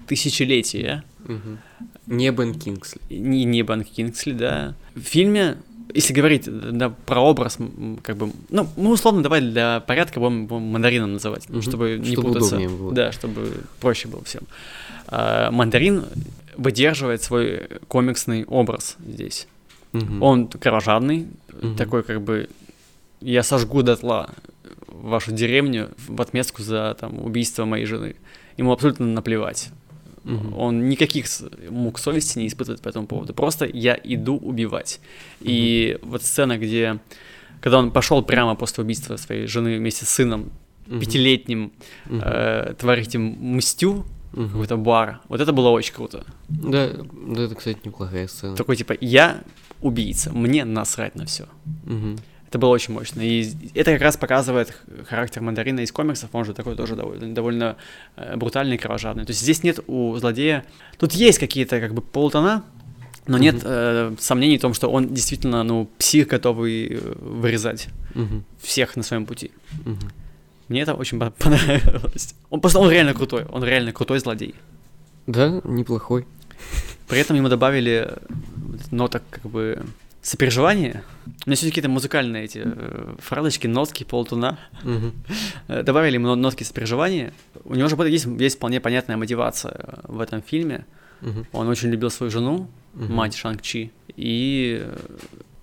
тысячелетия, 0.06 1.02
Мгм. 1.26 1.58
Не 2.06 2.30
Бен 2.30 2.54
Кингсли. 2.54 3.00
не, 3.10 3.44
не 3.44 3.62
Бан 3.62 3.84
Кингсли, 3.84 4.32
да. 4.32 4.74
В 4.94 5.00
фильме 5.00 5.56
если 5.94 6.12
говорить 6.12 6.44
да, 6.46 6.90
про 7.06 7.20
образ, 7.22 7.56
как 8.02 8.16
бы, 8.18 8.30
ну, 8.50 8.68
мы 8.76 8.92
условно 8.92 9.22
давай 9.22 9.40
для 9.40 9.80
порядка 9.80 10.20
будем, 10.20 10.46
будем 10.46 10.64
мандарином 10.64 11.14
называть, 11.14 11.48
Мгм. 11.48 11.62
чтобы 11.62 11.98
не 11.98 12.12
Чтобы 12.12 12.28
путаться. 12.28 12.56
удобнее 12.56 12.68
было. 12.78 12.92
Да, 12.92 13.10
чтобы 13.12 13.52
проще 13.80 14.08
было 14.08 14.22
всем. 14.24 14.42
А, 15.06 15.50
мандарин 15.50 16.04
выдерживает 16.58 17.22
свой 17.22 17.68
комиксный 17.88 18.44
образ 18.44 18.96
здесь. 19.06 19.48
Мгм. 19.92 20.22
Он 20.22 20.46
кровожадный, 20.48 21.26
Мгм. 21.62 21.76
такой 21.76 22.02
как 22.02 22.20
бы 22.20 22.48
я 23.22 23.42
сожгу 23.42 23.82
дотла 23.82 24.28
вашу 25.02 25.32
деревню 25.32 25.90
в 26.06 26.20
отместку 26.20 26.62
за 26.62 26.96
там 27.00 27.18
убийство 27.24 27.64
моей 27.64 27.84
жены. 27.86 28.16
Ему 28.56 28.72
абсолютно 28.72 29.06
наплевать. 29.06 29.70
Мгм. 30.24 30.58
Он 30.58 30.88
никаких 30.88 31.26
мук 31.70 31.98
совести 31.98 32.38
не 32.38 32.48
испытывает 32.48 32.82
по 32.82 32.88
этому 32.88 33.06
поводу. 33.06 33.32
Просто 33.34 33.64
я 33.66 33.98
иду 34.02 34.36
убивать. 34.36 35.00
И 35.40 35.98
вот 36.02 36.22
сцена, 36.22 36.58
где 36.58 36.98
когда 37.60 37.78
он 37.78 37.90
пошел 37.90 38.22
прямо 38.22 38.54
после 38.54 38.84
убийства 38.84 39.16
своей 39.16 39.46
жены 39.46 39.78
вместе 39.78 40.04
с 40.04 40.10
сыном, 40.10 40.52
Мгм. 40.86 41.00
пятилетним, 41.00 41.72
Мгм. 42.06 42.20
э, 42.24 42.74
творить 42.78 43.14
им 43.14 43.36
мстю, 43.56 44.04
Мгм. 44.32 44.48
какой-то 44.50 44.76
бар. 44.76 45.20
Вот 45.28 45.40
это 45.40 45.52
было 45.52 45.70
очень 45.70 45.92
круто. 45.94 46.24
Да, 46.48 46.88
да, 46.90 47.42
это, 47.42 47.54
кстати, 47.54 47.78
неплохая 47.84 48.28
сцена. 48.28 48.54
Такой 48.56 48.76
типа, 48.76 48.94
я 49.00 49.42
убийца, 49.82 50.30
мне 50.32 50.64
насрать 50.64 51.14
на 51.14 51.24
все. 51.26 51.46
Мгм. 51.84 52.18
Это 52.48 52.58
было 52.58 52.70
очень 52.70 52.94
мощно. 52.94 53.20
И 53.20 53.46
это 53.74 53.92
как 53.92 54.00
раз 54.00 54.16
показывает 54.16 54.74
характер 55.08 55.42
мандарина 55.42 55.80
из 55.80 55.92
комиксов. 55.92 56.30
Он 56.32 56.44
же 56.46 56.54
такой 56.54 56.76
тоже 56.76 56.96
довольно, 56.96 57.34
довольно 57.34 57.76
э, 58.16 58.36
брутальный 58.36 58.76
и 58.76 58.78
кровожадный. 58.78 59.24
То 59.26 59.30
есть 59.30 59.40
здесь 59.42 59.62
нет 59.62 59.80
у 59.86 60.16
злодея... 60.16 60.64
Тут 60.98 61.12
есть 61.12 61.38
какие-то 61.38 61.78
как 61.78 61.92
бы 61.92 62.00
полутона, 62.00 62.64
но 63.26 63.36
нет 63.36 63.56
Мгм. 63.56 63.64
э, 63.66 64.14
сомнений 64.18 64.56
в 64.56 64.62
том, 64.62 64.72
что 64.72 64.88
он 64.90 65.12
действительно, 65.12 65.62
ну, 65.62 65.90
псих, 65.98 66.28
готовый 66.28 66.86
э, 66.94 67.14
вырезать 67.20 67.88
Мгм. 68.14 68.44
всех 68.62 68.96
на 68.96 69.02
своем 69.02 69.26
пути. 69.26 69.50
Мгм. 69.84 70.10
Мне 70.68 70.80
это 70.82 70.94
очень 70.94 71.18
по- 71.18 71.30
понравилось. 71.38 72.34
Он 72.48 72.60
просто, 72.62 72.78
он 72.78 72.90
реально 72.90 73.12
крутой. 73.12 73.44
Он 73.52 73.62
реально 73.62 73.92
крутой 73.92 74.20
злодей. 74.20 74.54
Да, 75.26 75.60
неплохой. 75.64 76.26
При 77.08 77.18
этом 77.20 77.36
ему 77.36 77.48
добавили 77.50 78.10
ноток 78.90 79.22
как 79.30 79.42
бы 79.50 79.82
сопереживания. 80.28 81.04
У 81.26 81.48
меня 81.48 81.56
все 81.56 81.66
какие-то 81.66 81.88
музыкальные 81.88 82.44
эти 82.44 82.62
э, 82.64 83.14
фразочки, 83.18 83.66
нотки, 83.66 84.04
полтона. 84.04 84.58
Мгм. 84.82 85.12
Э, 85.68 85.82
Добавили 85.82 86.14
ему 86.14 86.34
нотки 86.34 86.64
сопереживания. 86.64 87.32
У 87.64 87.74
него 87.74 87.88
же 87.88 87.96
есть, 88.08 88.26
есть 88.26 88.56
вполне 88.56 88.80
понятная 88.80 89.16
мотивация 89.16 89.72
э, 89.72 90.00
в 90.04 90.20
этом 90.20 90.42
фильме. 90.42 90.84
Он 91.52 91.68
очень 91.68 91.90
любил 91.90 92.10
свою 92.10 92.30
жену, 92.30 92.70
мать 92.94 93.34
Шанг-Чи, 93.34 93.90
и 94.14 94.86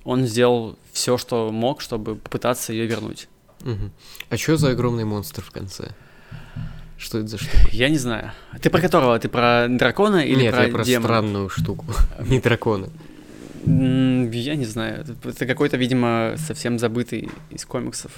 он 0.04 0.26
сделал 0.26 0.78
все, 0.92 1.18
что 1.18 1.50
мог, 1.50 1.80
чтобы 1.80 2.16
попытаться 2.16 2.74
ее 2.74 2.88
вернуть. 2.88 3.30
А 4.30 4.38
что 4.38 4.58
за 4.58 4.72
огромный 4.72 5.06
монстр 5.06 5.42
в 5.42 5.52
конце? 5.52 5.92
Что 6.98 7.20
это 7.20 7.28
за 7.28 7.38
штука? 7.38 7.58
Я 7.72 7.88
не 7.90 7.98
знаю. 7.98 8.32
Ты 8.62 8.70
про 8.70 8.82
которого? 8.82 9.18
Ты 9.18 9.30
про 9.30 9.68
дракона 9.70 10.26
или 10.26 10.42
Нет, 10.44 10.54
про 10.56 10.66
я 10.66 10.72
про 10.74 10.84
демона? 10.84 11.08
странную 11.08 11.50
штуку. 11.50 11.86
Не 12.20 12.40
дракона. 12.40 12.90
Я 13.66 14.56
не 14.56 14.66
знаю. 14.66 15.06
Это- 15.24 15.46
какой-то, 15.46 15.78
видимо, 15.78 16.36
совсем 16.38 16.78
забытый 16.80 17.30
из 17.50 17.66
комиксов. 17.66 18.12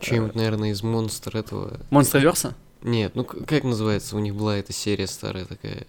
Чем-нибудь, 0.00 0.34
наверное, 0.34 0.70
из 0.70 0.82
монстра 0.82 1.38
этого. 1.38 1.78
Монстроверса? 1.90 2.54
Нет, 2.82 3.14
ну 3.14 3.24
как 3.24 3.64
называется? 3.64 4.16
У 4.16 4.20
них 4.20 4.34
была 4.34 4.56
эта 4.56 4.72
серия 4.72 5.06
старая 5.06 5.44
такая. 5.44 5.86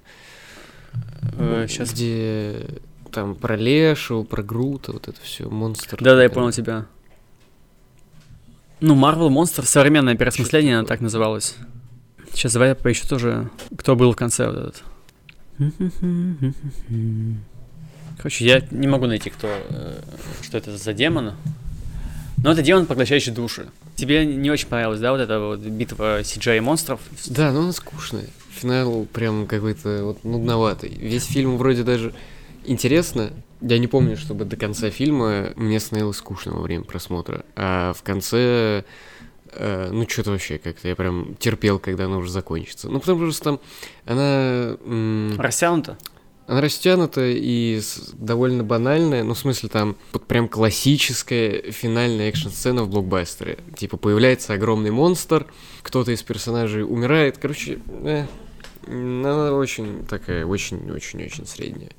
Сейчас. 1.67 1.91
Где 1.93 2.67
там 3.11 3.35
про 3.35 3.55
Лешу, 3.55 4.25
про 4.25 4.43
Грута, 4.43 4.91
вот 4.91 5.07
это 5.07 5.19
все, 5.21 5.49
монстр. 5.49 5.97
Да-да, 6.01 6.23
я 6.23 6.29
понял 6.29 6.51
тебя. 6.51 6.85
Ну, 8.81 8.95
Marvel 8.95 9.29
Monster, 9.29 9.63
современное 9.63 10.15
переосмысление, 10.15 10.79
она 10.79 10.87
так 10.87 11.01
называлась. 11.01 11.55
Сейчас 12.33 12.53
давай 12.53 12.69
я 12.69 12.75
поищу 12.75 13.07
тоже, 13.07 13.49
кто 13.77 13.95
был 13.95 14.11
в 14.11 14.15
конце 14.15 14.47
вот 14.47 14.57
этот. 14.57 14.83
Короче, 18.21 18.45
я 18.45 18.61
не 18.69 18.87
могу 18.87 19.07
найти, 19.07 19.31
кто, 19.31 19.47
э, 19.47 20.01
что 20.43 20.57
это 20.57 20.77
за 20.77 20.93
демон. 20.93 21.33
Но 22.43 22.51
это 22.51 22.61
демон, 22.61 22.85
поглощающий 22.85 23.31
души. 23.31 23.67
Тебе 23.95 24.25
не 24.25 24.49
очень 24.51 24.67
понравилось, 24.67 24.99
да, 24.99 25.11
вот 25.11 25.21
эта 25.21 25.39
вот 25.39 25.59
битва 25.59 26.21
CGI 26.21 26.61
монстров? 26.61 26.99
Да, 27.27 27.51
но 27.51 27.61
он 27.61 27.73
скучный. 27.73 28.29
Финал 28.51 29.05
прям 29.11 29.47
какой-то 29.47 30.03
вот 30.03 30.23
нудноватый. 30.23 30.89
Весь 30.89 31.25
фильм 31.25 31.57
вроде 31.57 31.83
даже 31.83 32.13
интересно. 32.65 33.31
Я 33.61 33.77
не 33.79 33.87
помню, 33.87 34.17
чтобы 34.17 34.45
до 34.45 34.55
конца 34.55 34.89
фильма 34.89 35.49
мне 35.55 35.79
становилось 35.79 36.17
скучно 36.17 36.53
во 36.53 36.61
время 36.61 36.83
просмотра. 36.83 37.43
А 37.55 37.93
в 37.93 38.01
конце, 38.01 38.83
э, 39.53 39.89
ну 39.91 40.07
что-то 40.09 40.31
вообще 40.31 40.57
как-то 40.57 40.87
я 40.87 40.95
прям 40.95 41.35
терпел, 41.39 41.79
когда 41.79 42.05
оно 42.05 42.19
уже 42.19 42.31
закончится. 42.31 42.89
Ну 42.89 42.99
потому 42.99 43.31
что 43.31 43.43
там 43.43 43.59
она... 44.05 44.77
м, 44.83 45.39
Растянуто? 45.39 45.97
Она 46.47 46.59
растянута 46.59 47.21
и 47.25 47.79
довольно 48.13 48.63
банальная, 48.63 49.23
ну, 49.23 49.33
в 49.33 49.37
смысле, 49.37 49.69
там 49.69 49.95
вот 50.11 50.27
прям 50.27 50.47
классическая 50.47 51.71
финальная 51.71 52.29
экшн-сцена 52.29 52.83
в 52.83 52.89
блокбастере. 52.89 53.59
Типа, 53.77 53.97
появляется 53.97 54.53
огромный 54.53 54.91
монстр, 54.91 55.45
кто-то 55.81 56.11
из 56.11 56.21
персонажей 56.23 56.83
умирает, 56.83 57.37
короче, 57.37 57.79
э, 58.03 58.25
она 58.87 59.53
очень 59.53 60.05
такая, 60.05 60.45
очень-очень-очень 60.45 61.45
средняя. 61.45 61.91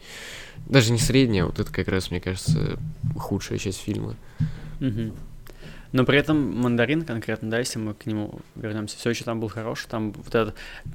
Даже 0.67 0.93
не 0.93 0.99
средняя, 0.99 1.45
а 1.45 1.47
вот 1.47 1.59
это 1.59 1.73
как 1.73 1.89
раз, 1.89 2.11
мне 2.11 2.21
кажется, 2.21 2.79
худшая 3.17 3.59
часть 3.59 3.81
фильма. 3.81 4.17
Мгм. 4.81 5.15
Но 5.93 6.05
при 6.05 6.19
этом 6.19 6.57
мандарин 6.59 7.03
конкретно, 7.03 7.51
да, 7.51 7.59
если 7.59 7.79
мы 7.79 7.93
к 7.95 8.07
нему 8.07 8.41
вернемся, 8.55 8.97
все 8.97 9.11
еще 9.11 9.25
там 9.25 9.41
был 9.41 9.49
хороший, 9.49 9.89
там 9.89 10.13
вот 10.13 10.35
этот 10.35 10.55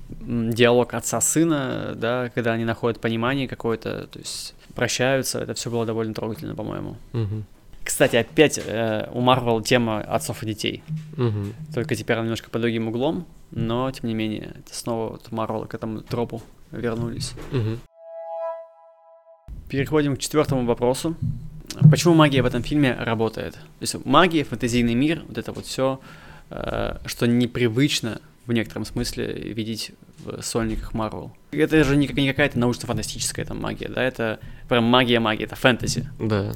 диалог 0.09 0.93
отца-сына, 0.95 1.93
да, 1.95 2.29
когда 2.33 2.53
они 2.53 2.65
находят 2.65 2.99
понимание 2.99 3.47
какое-то, 3.47 4.07
то 4.07 4.19
есть 4.19 4.55
прощаются, 4.73 5.39
это 5.39 5.53
все 5.53 5.69
было 5.69 5.85
довольно 5.85 6.13
трогательно, 6.15 6.55
по-моему. 6.55 6.97
Мгм. 7.13 7.45
Кстати, 7.83 8.15
опять 8.17 8.59
э, 8.63 9.07
у 9.13 9.21
Марвел 9.21 9.61
тема 9.61 10.01
отцов 10.01 10.43
и 10.43 10.47
детей, 10.47 10.83
Мгм. 11.15 11.53
только 11.73 11.95
теперь 11.95 12.15
она 12.17 12.23
немножко 12.25 12.49
под 12.49 12.61
другим 12.61 12.87
углом, 12.87 13.25
но 13.51 13.89
тем 13.91 14.09
не 14.09 14.15
менее, 14.15 14.55
это 14.59 14.75
снова 14.75 15.11
вот 15.11 15.31
Марвел 15.31 15.65
к 15.65 15.73
этому 15.73 16.01
тропу 16.01 16.41
вернулись. 16.71 17.33
Мгм. 17.51 17.79
Переходим 19.69 20.15
к 20.15 20.19
четвертому 20.19 20.65
вопросу. 20.65 21.15
Почему 21.89 22.13
магия 22.13 22.41
в 22.41 22.45
этом 22.45 22.63
фильме 22.63 22.93
работает? 22.93 23.53
То 23.53 23.59
есть 23.81 23.95
магия, 24.05 24.43
фэнтезийный 24.43 24.95
мир, 24.95 25.23
вот 25.27 25.37
это 25.37 25.51
вот 25.51 25.65
все, 25.65 25.99
что 26.49 27.27
непривычно 27.27 28.21
в 28.45 28.53
некотором 28.53 28.85
смысле 28.85 29.33
видеть 29.33 29.91
в 30.23 30.41
сольниках 30.41 30.93
Марвел. 30.93 31.33
Это 31.51 31.83
же 31.83 31.97
не, 31.97 32.07
не 32.07 32.29
какая-то 32.29 32.57
научно-фантастическая 32.57 33.45
там 33.45 33.61
магия, 33.61 33.89
да, 33.89 34.01
это 34.01 34.39
прям 34.69 34.85
магия-магия, 34.85 35.43
это 35.43 35.55
фэнтези. 35.55 36.09
Да. 36.19 36.53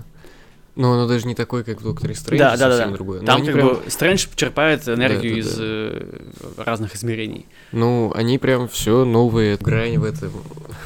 Но 0.76 0.94
оно 0.94 1.06
даже 1.06 1.28
не 1.28 1.36
такое, 1.36 1.66
как 1.66 1.82
в 1.82 1.84
Докторе 1.84 2.16
Стрэндж, 2.16 2.40
да, 2.40 2.52
да, 2.56 2.70
да, 2.70 2.72
совсем 2.72 2.92
да. 2.92 2.96
другое. 2.96 3.20
Но 3.20 3.26
Там 3.26 3.46
как 3.46 3.54
прям- 3.54 3.68
бы 3.68 3.82
Стрэндж 3.88 4.28
черпает 4.36 4.88
энергию 4.88 5.34
да, 5.34 5.40
из 5.40 5.56
да. 5.56 5.64
э, 5.64 6.22
разных 6.58 6.96
измерений. 6.96 7.46
Ну, 7.74 8.14
они 8.16 8.38
прям 8.38 8.70
все 8.70 9.04
новые 9.04 9.58
грани 9.58 9.98
в 9.98 10.06
этом 10.06 10.32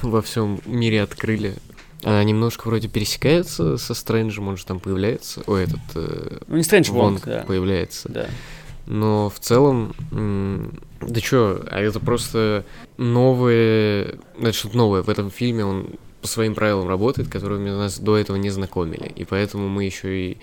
во 0.01 0.23
всем 0.23 0.59
мире 0.65 1.03
открыли. 1.03 1.53
Она 2.03 2.23
немножко 2.23 2.67
вроде 2.67 2.87
пересекается 2.87 3.77
со 3.77 3.93
Стрэнджем, 3.93 4.47
он 4.47 4.57
же 4.57 4.65
там 4.65 4.79
появляется. 4.79 5.41
Ой, 5.47 5.63
этот 5.63 5.79
э, 5.95 6.37
Ну, 6.47 6.57
не 6.57 6.63
Стрэндж, 6.63 6.91
Вонг, 6.91 7.25
Вонг 7.25 7.25
да. 7.25 7.43
появляется. 7.47 8.09
да. 8.09 8.27
Но 8.87 9.29
в 9.29 9.39
целом, 9.39 9.95
да 11.01 11.19
чё, 11.19 11.63
а 11.71 11.79
это 11.81 11.99
просто 11.99 12.65
это 14.39 14.53
что-то 14.53 14.77
новое 14.77 15.01
в 15.01 15.09
этом 15.09 15.31
фильме, 15.31 15.65
он 15.65 15.89
по 16.21 16.27
своим 16.27 16.53
правилам 16.53 16.87
работает, 16.87 17.27
которыми 17.27 17.69
нас 17.69 17.99
до 17.99 18.17
этого 18.17 18.37
не 18.37 18.49
знакомили, 18.49 19.11
и 19.15 19.25
поэтому 19.25 19.69
мы 19.69 19.85
еще 19.85 20.31
и 20.31 20.37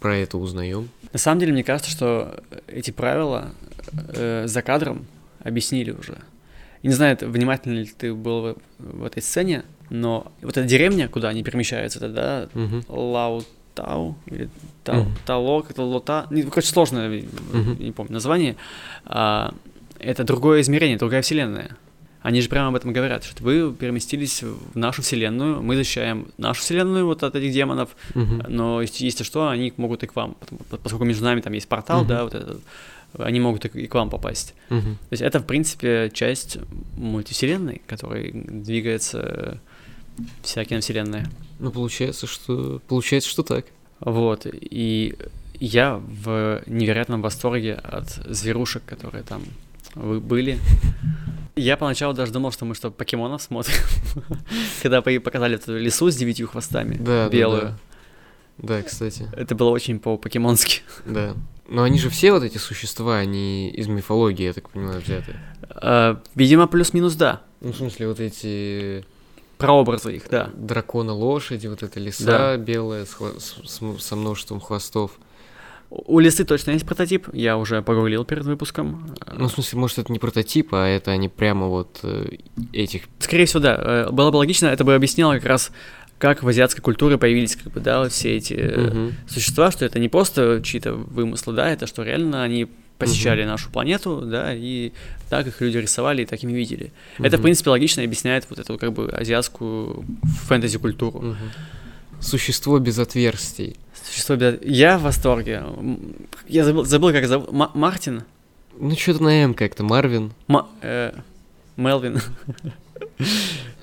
про 0.00 0.16
это 0.16 0.38
узнаем. 0.38 0.88
На 1.12 1.18
самом 1.18 1.40
деле, 1.40 1.52
мне 1.52 1.64
кажется, 1.64 1.90
что 1.90 2.42
эти 2.66 2.90
правила 2.90 3.52
э, 4.14 4.46
за 4.46 4.62
кадром 4.62 5.06
объяснили 5.40 5.90
уже. 5.90 6.18
Я 6.82 6.90
не 6.90 6.94
знаю, 6.96 7.16
внимательно 7.20 7.74
ли 7.78 7.86
ты 7.86 8.12
был 8.12 8.40
в, 8.42 8.56
в 8.78 9.04
этой 9.04 9.22
сцене, 9.22 9.62
но 9.90 10.32
вот 10.42 10.56
эта 10.56 10.66
деревня, 10.66 11.08
куда 11.08 11.28
они 11.28 11.42
перемещаются, 11.44 11.98
это, 11.98 12.08
да, 12.08 12.48
Мгм. 12.54 12.84
Лаутау 12.88 14.16
или 14.26 14.48
Тау, 14.84 15.02
Мгм. 15.04 15.16
Талок, 15.24 15.70
это 15.70 15.82
Лота, 15.82 16.26
не, 16.30 16.42
короче, 16.42 16.68
сложное, 16.68 17.22
Мгм. 17.52 17.76
не 17.78 17.92
помню 17.92 18.12
название, 18.14 18.56
А, 19.04 19.54
это 20.00 20.24
другое 20.24 20.60
измерение, 20.62 20.98
другая 20.98 21.22
вселенная. 21.22 21.76
Они 22.20 22.40
же 22.40 22.48
прямо 22.48 22.68
об 22.68 22.74
этом 22.76 22.92
говорят, 22.92 23.24
что 23.24 23.42
вы 23.42 23.72
переместились 23.72 24.42
в 24.42 24.76
нашу 24.76 25.02
вселенную, 25.02 25.62
мы 25.62 25.76
защищаем 25.76 26.28
нашу 26.38 26.62
вселенную 26.62 27.06
вот 27.06 27.22
от 27.22 27.34
этих 27.36 27.52
демонов, 27.52 27.90
Мгм. 28.14 28.44
но 28.48 28.80
если, 28.82 29.04
если 29.04 29.22
что, 29.24 29.48
они 29.48 29.72
могут 29.76 30.02
и 30.02 30.06
к 30.06 30.16
вам, 30.16 30.36
поскольку 30.82 31.04
между 31.04 31.24
нами 31.24 31.40
там 31.40 31.52
есть 31.52 31.68
портал, 31.68 32.00
Мгм. 32.00 32.08
да, 32.08 32.24
вот 32.24 32.34
этот, 32.34 32.60
они 33.18 33.40
могут 33.40 33.64
и 33.64 33.86
к- 33.86 33.94
вам 33.94 34.10
попасть. 34.10 34.54
Мгм. 34.70 34.94
То 34.96 35.12
есть 35.12 35.22
это, 35.22 35.40
в 35.40 35.46
принципе, 35.46 36.10
часть 36.12 36.58
мультивселенной, 36.96 37.82
которой 37.86 38.32
двигается 38.32 39.60
вся 40.42 40.64
киновселенная. 40.64 41.26
Ну, 41.58 41.70
получается, 41.70 42.26
что... 42.26 42.80
Получается, 42.88 43.30
что 43.30 43.42
так. 43.42 43.66
Вот, 44.00 44.46
и 44.50 45.16
я 45.60 45.96
в 45.96 46.62
невероятном 46.66 47.22
восторге 47.22 47.74
от 47.74 48.08
зверушек, 48.08 48.84
которые 48.84 49.22
там 49.22 49.42
вы 49.94 50.20
были. 50.20 50.58
Я 51.54 51.76
поначалу 51.76 52.14
даже 52.14 52.32
думал, 52.32 52.50
что 52.50 52.64
мы 52.64 52.74
что, 52.74 52.90
покемонов 52.90 53.42
смотрим. 53.42 53.76
Когда 54.82 55.02
показали 55.02 55.56
эту 55.56 55.76
лису 55.78 56.10
с 56.10 56.16
девятью 56.16 56.48
хвостами, 56.48 56.96
белую. 57.30 57.78
Да. 58.62 58.82
Кстати. 58.82 59.28
Это 59.36 59.54
было 59.54 59.70
очень 59.70 59.98
по-покемонски. 59.98 60.80
Да. 61.06 61.34
Но 61.68 61.82
они 61.84 61.98
же 61.98 62.10
все 62.10 62.32
вот 62.32 62.42
эти 62.42 62.58
существа, 62.58 63.16
они 63.18 63.70
из 63.70 63.86
мифологии, 63.88 64.44
я 64.44 64.52
так 64.52 64.68
понимаю, 64.70 65.00
взяты. 65.00 65.36
А, 65.70 66.20
Видимо, 66.34 66.66
плюс-минус 66.66 67.14
да. 67.14 67.42
Ну, 67.60 67.72
в 67.72 67.76
смысле, 67.76 68.08
вот 68.08 68.20
эти 68.20 69.04
Прообразы 69.58 70.16
их, 70.16 70.28
да. 70.28 70.50
дракона 70.54 71.12
лошади, 71.12 71.68
вот 71.68 71.82
эта 71.82 72.00
лиса 72.00 72.24
Да. 72.24 72.56
белая 72.56 73.04
с 73.04 73.14
хво- 73.16 73.38
с- 73.38 74.04
со 74.04 74.16
множеством 74.16 74.60
хвостов. 74.60 75.12
У 75.88 76.18
лисы 76.20 76.44
точно 76.44 76.70
есть 76.72 76.86
прототип, 76.86 77.28
я 77.34 77.58
уже 77.58 77.82
погуглил 77.82 78.24
перед 78.24 78.44
выпуском. 78.44 79.14
Ну, 79.30 79.46
в 79.48 79.52
смысле, 79.52 79.78
может, 79.78 79.98
это 79.98 80.10
не 80.10 80.18
прототип, 80.18 80.72
а 80.72 80.86
это 80.86 81.10
они 81.10 81.28
прямо 81.28 81.66
вот 81.68 82.00
э, 82.02 82.38
этих... 82.72 83.02
Скорее 83.18 83.44
всего, 83.44 83.60
да. 83.60 83.76
Э, 83.78 84.10
Было 84.10 84.30
бы 84.30 84.36
логично, 84.36 84.66
это 84.68 84.84
бы 84.84 84.94
объясняло 84.94 85.34
как 85.34 85.44
раз, 85.44 85.70
как 86.22 86.44
в 86.44 86.48
азиатской 86.48 86.80
культуре 86.80 87.18
появились, 87.18 87.56
как 87.56 87.72
бы, 87.72 87.80
да, 87.80 88.08
все 88.08 88.36
эти 88.36 88.54
Мгм. 88.54 89.14
существа, 89.28 89.72
что 89.72 89.84
это 89.84 89.98
не 89.98 90.08
просто 90.08 90.60
чьи-то 90.62 90.92
вымыслы, 90.94 91.52
да, 91.52 91.68
это 91.68 91.88
что 91.88 92.04
реально 92.04 92.44
они 92.44 92.68
посещали 92.96 93.42
нашу 93.44 93.70
планету, 93.70 94.20
да, 94.24 94.54
и 94.54 94.92
так 95.28 95.48
их 95.48 95.60
люди 95.60 95.78
рисовали 95.78 96.22
и 96.22 96.24
такими 96.24 96.52
видели. 96.52 96.92
Это, 97.18 97.38
в 97.38 97.42
принципе, 97.42 97.70
логично 97.70 98.04
объясняет 98.04 98.46
вот 98.50 98.60
эту, 98.60 98.78
как 98.78 98.92
бы, 98.92 99.08
азиатскую 99.08 100.04
фэнтези-культуру. 100.46 101.18
Мгм. 101.22 101.36
Существо 102.20 102.78
без 102.78 103.00
отверстий. 103.00 103.74
Существо 104.04 104.36
без- 104.36 104.60
Я 104.62 104.98
в 104.98 105.02
восторге. 105.02 105.64
М, 105.76 105.98
Я 106.48 106.64
забыл, 106.64 106.84
забыл 106.84 107.10
как 107.10 107.26
зовут. 107.26 107.50
Ма- 107.50 107.72
Мартин? 107.74 108.22
Ну, 108.78 108.94
что-то 108.96 109.24
на 109.24 109.42
М 109.42 109.54
как-то, 109.54 109.82
Марвин. 109.82 110.30
Ма- 110.46 110.68
э, 110.82 111.12
Мелвин. 111.76 112.20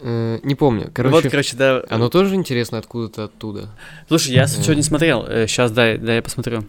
Э, 0.02 0.40
не 0.44 0.56
помню. 0.56 0.86
вот, 0.86 0.94
Короче, 0.94 1.30
короче, 1.30 1.58
да. 1.58 1.84
оно 1.90 2.10
тоже 2.10 2.36
интересно 2.36 2.78
откуда-то 2.78 3.26
оттуда. 3.26 3.70
Слушай, 4.08 4.34
я 4.34 4.44
Э. 4.44 4.48
сегодня 4.48 4.84
смотрел. 4.84 5.26
Сейчас, 5.48 5.72
дай, 5.72 5.98
дай 5.98 6.18
я 6.18 6.22
посмотрю. 6.22 6.64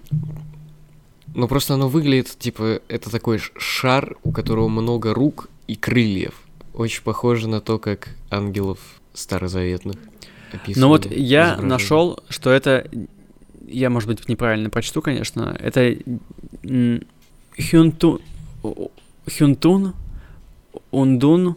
Ну, 1.35 1.47
просто 1.47 1.75
оно 1.75 1.89
выглядит, 1.89 2.37
типа, 2.39 2.81
это 2.89 3.09
такой 3.11 3.41
шар, 3.57 4.17
у 4.25 4.33
которого 4.33 4.69
много 4.69 5.15
рук 5.15 5.49
и 5.69 5.77
крыльев. 5.77 6.35
Очень 6.75 7.03
похоже 7.05 7.49
на 7.49 7.61
то, 7.61 7.79
как 7.79 8.09
ангелов 8.31 8.79
старозаветных 9.15 9.97
описывали. 10.53 10.81
Ну 10.81 10.89
вот 10.89 11.07
я 11.11 11.57
нашел, 11.57 12.19
что 12.29 12.51
это, 12.51 12.89
я, 13.67 13.91
может 13.91 14.09
быть, 14.09 14.29
неправильно 14.29 14.71
прочту, 14.71 15.03
конечно, 15.03 15.57
это 15.61 15.97
Хюнтун, 17.71 18.21
Хюнтун, 19.39 19.95
Ундун, 20.91 21.57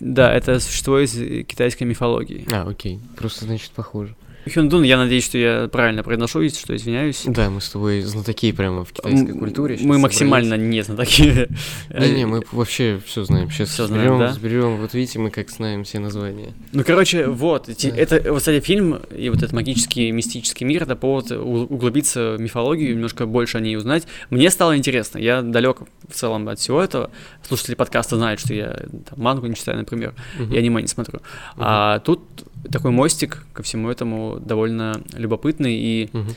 да, 0.00 0.32
это 0.32 0.60
существо 0.60 0.98
из 0.98 1.12
китайской 1.46 1.84
мифологии. 1.84 2.46
А, 2.52 2.68
окей. 2.68 3.00
Просто, 3.16 3.44
значит, 3.44 3.70
похоже. 3.70 4.14
Хюндун, 4.52 4.84
я 4.84 4.96
надеюсь, 4.96 5.24
что 5.24 5.38
я 5.38 5.68
правильно 5.68 6.02
произношу, 6.04 6.40
если 6.40 6.58
что, 6.60 6.76
извиняюсь. 6.76 7.22
Да, 7.26 7.50
мы 7.50 7.60
с 7.60 7.68
тобой 7.68 8.00
знатоки 8.02 8.52
прямо 8.52 8.84
в 8.84 8.92
китайской 8.92 9.32
М, 9.32 9.38
культуре. 9.40 9.74
Мы 9.74 9.80
собрались. 9.80 10.02
максимально 10.02 10.54
не 10.54 10.82
знатоки. 10.82 11.48
Не-не, 11.92 12.26
мы 12.26 12.42
вообще 12.52 13.00
все 13.04 13.24
знаем. 13.24 13.50
Сейчас 13.50 13.70
Всё 13.70 13.86
знаем, 13.86 14.18
да? 14.18 14.28
разберем. 14.28 14.76
Вот 14.76 14.94
видите, 14.94 15.18
мы 15.18 15.30
как 15.30 15.50
знаем 15.50 15.82
все 15.82 15.98
названия. 15.98 16.52
Ну, 16.72 16.84
короче, 16.84 17.26
вот, 17.26 17.68
это, 17.68 18.30
вот, 18.32 18.38
кстати, 18.38 18.60
фильм 18.64 19.00
и 19.16 19.28
вот 19.30 19.38
этот 19.38 19.52
магический, 19.52 20.12
мистический 20.12 20.64
мир, 20.64 20.84
это 20.84 20.94
повод 20.94 21.32
углубиться 21.32 22.36
в 22.36 22.40
мифологию, 22.40 22.94
немножко 22.94 23.26
больше 23.26 23.58
о 23.58 23.60
ней 23.60 23.76
узнать. 23.76 24.06
Мне 24.30 24.50
стало 24.50 24.76
интересно, 24.76 25.18
я 25.18 25.42
далек 25.42 25.78
в 26.08 26.14
целом 26.14 26.48
от 26.48 26.60
всего 26.60 26.80
этого. 26.80 27.10
Слушатели 27.46 27.74
подкаста 27.74 28.16
знают, 28.16 28.38
что 28.38 28.54
я 28.54 28.76
там, 29.10 29.18
мангу 29.20 29.46
не 29.48 29.56
читаю, 29.56 29.78
например, 29.78 30.14
Мгм. 30.38 30.52
и 30.52 30.56
аниме 30.58 30.82
не 30.82 30.88
смотрю. 30.88 31.20
А 31.56 31.98
тут 32.00 32.22
такой 32.70 32.90
мостик 32.90 33.44
ко 33.52 33.62
всему 33.62 33.90
этому 33.90 34.35
довольно 34.40 35.00
любопытный 35.14 35.74
и 35.74 36.10
Мгм. 36.12 36.34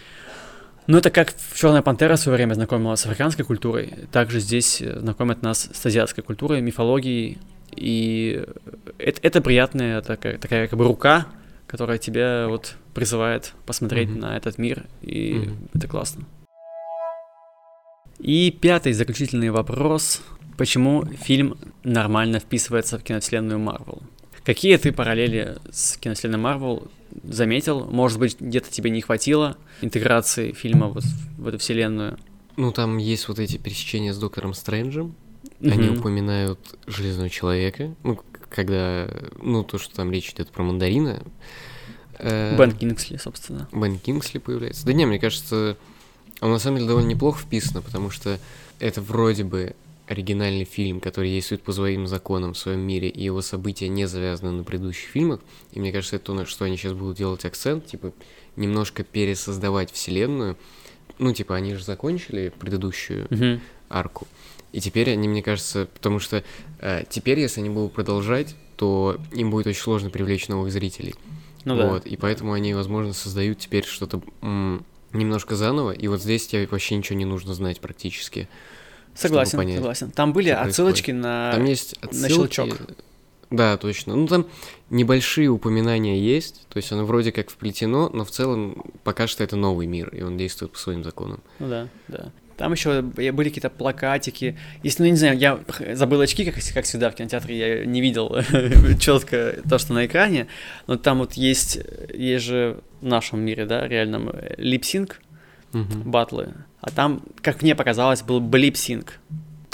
ну, 0.88 0.97
это 0.97 1.09
как 1.12 1.33
Черная 1.55 1.81
пантера 1.81 2.15
в 2.15 2.19
свое 2.19 2.38
время 2.38 2.53
знакомила 2.53 2.95
с 2.95 3.05
африканской 3.05 3.45
культурой, 3.45 3.93
также 4.12 4.39
здесь 4.39 4.81
э, 4.81 4.99
знакомят 4.99 5.41
нас 5.41 5.69
с 5.73 5.85
азиатской 5.85 6.23
культурой, 6.23 6.62
мифологией. 6.62 7.38
И 7.75 8.43
это, 8.97 9.19
это 9.21 9.41
приятная 9.41 10.01
такая, 10.01 10.38
такая 10.39 10.67
как 10.67 10.77
бы 10.79 10.85
рука, 10.85 11.27
которая 11.67 11.97
тебя 11.99 12.47
вот 12.47 12.75
призывает 12.95 13.53
посмотреть 13.65 14.09
Мгм. 14.09 14.19
на 14.21 14.35
этот 14.38 14.57
мир, 14.57 14.85
и 15.01 15.33
Мгм. 15.33 15.69
это 15.75 15.88
классно. 15.88 16.25
И 18.17 18.51
пятый 18.51 18.93
заключительный 18.93 19.49
вопрос. 19.49 20.21
Почему 20.57 21.05
фильм 21.05 21.57
нормально 21.83 22.39
вписывается 22.39 22.97
в 22.99 23.03
киновселенную 23.03 23.59
Марвел? 23.59 24.01
Какие 24.43 24.78
ты 24.78 24.91
параллели 24.91 25.58
с 25.71 25.97
киновселенной 25.97 26.39
Марвел 26.39 26.88
заметил? 27.23 27.86
Может 27.86 28.19
быть, 28.19 28.39
где-то 28.39 28.71
тебе 28.71 28.89
не 28.89 29.02
хватило 29.02 29.58
интеграции 29.82 30.52
фильма 30.54 30.88
вот 30.88 31.04
в 31.38 31.47
эту 31.47 31.58
вселенную? 31.58 32.17
Ну, 32.58 32.71
там 32.71 32.97
есть 32.97 33.28
вот 33.28 33.39
эти 33.39 33.58
пересечения 33.58 34.13
с 34.13 34.17
Доктором 34.17 34.54
Стрэнджем. 34.54 35.15
Они 35.62 35.89
Мгм. 35.89 35.99
упоминают 35.99 36.60
Железного 36.88 37.30
Человека. 37.30 37.95
Ну, 38.04 38.19
когда... 38.49 39.10
Ну, 39.41 39.63
то, 39.63 39.78
что 39.78 39.95
там 39.95 40.12
речь 40.12 40.32
идет 40.32 40.49
про 40.52 40.63
мандарина. 40.63 41.21
Э, 42.17 42.58
Бен 42.58 42.71
Кингсли, 42.71 43.17
собственно. 43.17 43.67
Бен 43.71 43.97
Кингсли 43.99 44.39
появляется. 44.39 44.86
Да 44.86 44.93
не, 44.93 45.06
мне 45.06 45.19
кажется, 45.19 45.78
он 46.41 46.52
на 46.52 46.60
самом 46.60 46.78
деле 46.78 46.88
довольно 46.89 47.08
неплохо 47.08 47.41
вписано, 47.41 47.82
потому 47.82 48.10
что 48.10 48.39
это 48.80 49.02
вроде 49.02 49.43
бы 49.43 49.75
оригинальный 50.10 50.65
фильм, 50.65 51.00
который 51.00 51.30
действует 51.30 51.62
по 51.62 51.72
своим 51.72 52.08
законам 52.08 52.54
в 52.54 52.58
своем 52.58 52.80
мире, 52.80 53.10
и 53.10 53.24
его 53.24 53.41
события 53.41 53.88
не 53.88 54.08
завязаны 54.08 54.52
на 54.52 54.63
предыдущих 54.63 55.10
фильмах. 55.10 55.39
И 55.72 55.80
мне 55.80 55.91
кажется, 55.91 56.15
это 56.15 56.26
то, 56.26 56.34
на 56.34 56.45
что 56.45 56.65
они 56.65 56.78
сейчас 56.78 56.93
будут 56.93 57.17
делать 57.17 57.45
акцент, 57.45 57.86
типа, 57.86 58.12
немножко 58.56 59.04
пересоздавать 59.04 59.91
вселенную. 59.91 60.58
Ну, 61.19 61.32
типа, 61.32 61.56
они 61.56 61.76
же 61.76 61.84
закончили 61.84 62.52
предыдущую 62.60 63.28
Мгм. 63.30 63.62
арку. 63.89 64.28
И 64.72 64.82
теперь 64.82 65.12
они, 65.12 65.28
мне 65.28 65.43
кажется, 65.43 65.88
потому 65.93 66.19
что 66.19 66.43
э, 66.80 67.04
теперь, 67.08 67.39
если 67.39 67.60
они 67.60 67.69
будут 67.69 67.93
продолжать, 67.93 68.56
то 68.78 69.17
им 69.32 69.52
будет 69.52 69.67
очень 69.67 69.82
сложно 69.82 70.10
привлечь 70.10 70.48
новых 70.48 70.72
зрителей. 70.72 71.13
Ну 71.65 71.76
да. 71.76 71.88
Вот, 71.88 72.06
и 72.08 72.17
поэтому 72.17 72.54
они, 72.54 72.74
возможно, 72.74 73.13
создают 73.13 73.60
теперь 73.60 73.86
что-то 73.86 74.22
немножко 75.12 75.56
заново, 75.56 75.91
и 75.91 76.08
вот 76.08 76.22
здесь 76.22 76.48
тебе 76.48 76.67
вообще 76.67 76.95
ничего 76.95 77.17
не 77.17 77.26
нужно 77.26 77.54
знать 77.54 77.80
практически. 77.80 78.48
Согласен, 79.19 79.58
понять, 79.58 79.75
согласен. 79.77 80.12
Там 80.12 80.34
были 80.34 80.49
отсылочки 80.49 81.12
на... 81.12 81.51
Там 81.53 81.65
есть 81.65 82.01
на 82.01 82.08
отсылки. 82.10 82.53
щелчок. 82.53 82.77
Да, 83.51 83.77
точно. 83.77 84.15
Ну, 84.15 84.27
там 84.27 84.47
небольшие 84.89 85.49
упоминания 85.49 86.19
есть, 86.19 86.67
то 86.69 86.77
есть 86.77 86.91
оно 86.91 87.05
вроде 87.05 87.32
как 87.32 87.49
вплетено, 87.49 88.10
но 88.13 88.23
в 88.23 88.32
целом 88.32 88.84
пока 89.03 89.27
что 89.27 89.43
это 89.43 89.55
новый 89.55 89.88
мир, 89.88 90.10
и 90.10 90.21
он 90.21 90.38
действует 90.38 90.71
по 90.71 90.77
своим 90.77 91.03
законам. 91.03 91.39
Ну 91.58 91.67
да, 91.67 91.88
да. 92.08 92.32
Там 92.58 92.73
еще 92.73 93.01
были 93.01 93.47
какие-то 93.47 93.69
плакатики. 93.69 94.60
Если, 94.84 95.03
ну, 95.03 95.10
не 95.10 95.15
знаю, 95.15 95.38
я 95.38 95.60
забыл 95.95 96.19
очки, 96.19 96.43
как, 96.43 96.55
как 96.73 96.84
всегда 96.84 97.10
в 97.10 97.15
кинотеатре, 97.15 97.58
я 97.58 97.86
не 97.86 98.01
видел 98.01 98.36
четко 98.99 99.55
то, 99.67 99.77
что 99.77 99.93
на 99.93 100.05
экране, 100.05 100.47
но 100.86 100.97
там 100.97 101.19
вот 101.19 101.34
есть, 101.34 101.79
есть 102.13 102.45
же 102.45 102.82
в 102.99 103.05
нашем 103.05 103.39
мире, 103.39 103.65
да, 103.65 103.88
реальном 103.88 104.29
э, 104.29 104.55
липсинг, 104.58 105.21
Мгм. 105.73 106.10
батлы, 106.12 106.53
а 106.82 106.89
там, 106.91 107.21
как 107.41 107.62
мне 107.62 107.75
показалось, 107.75 108.21
был 108.23 108.39
блипсинг. 108.39 109.19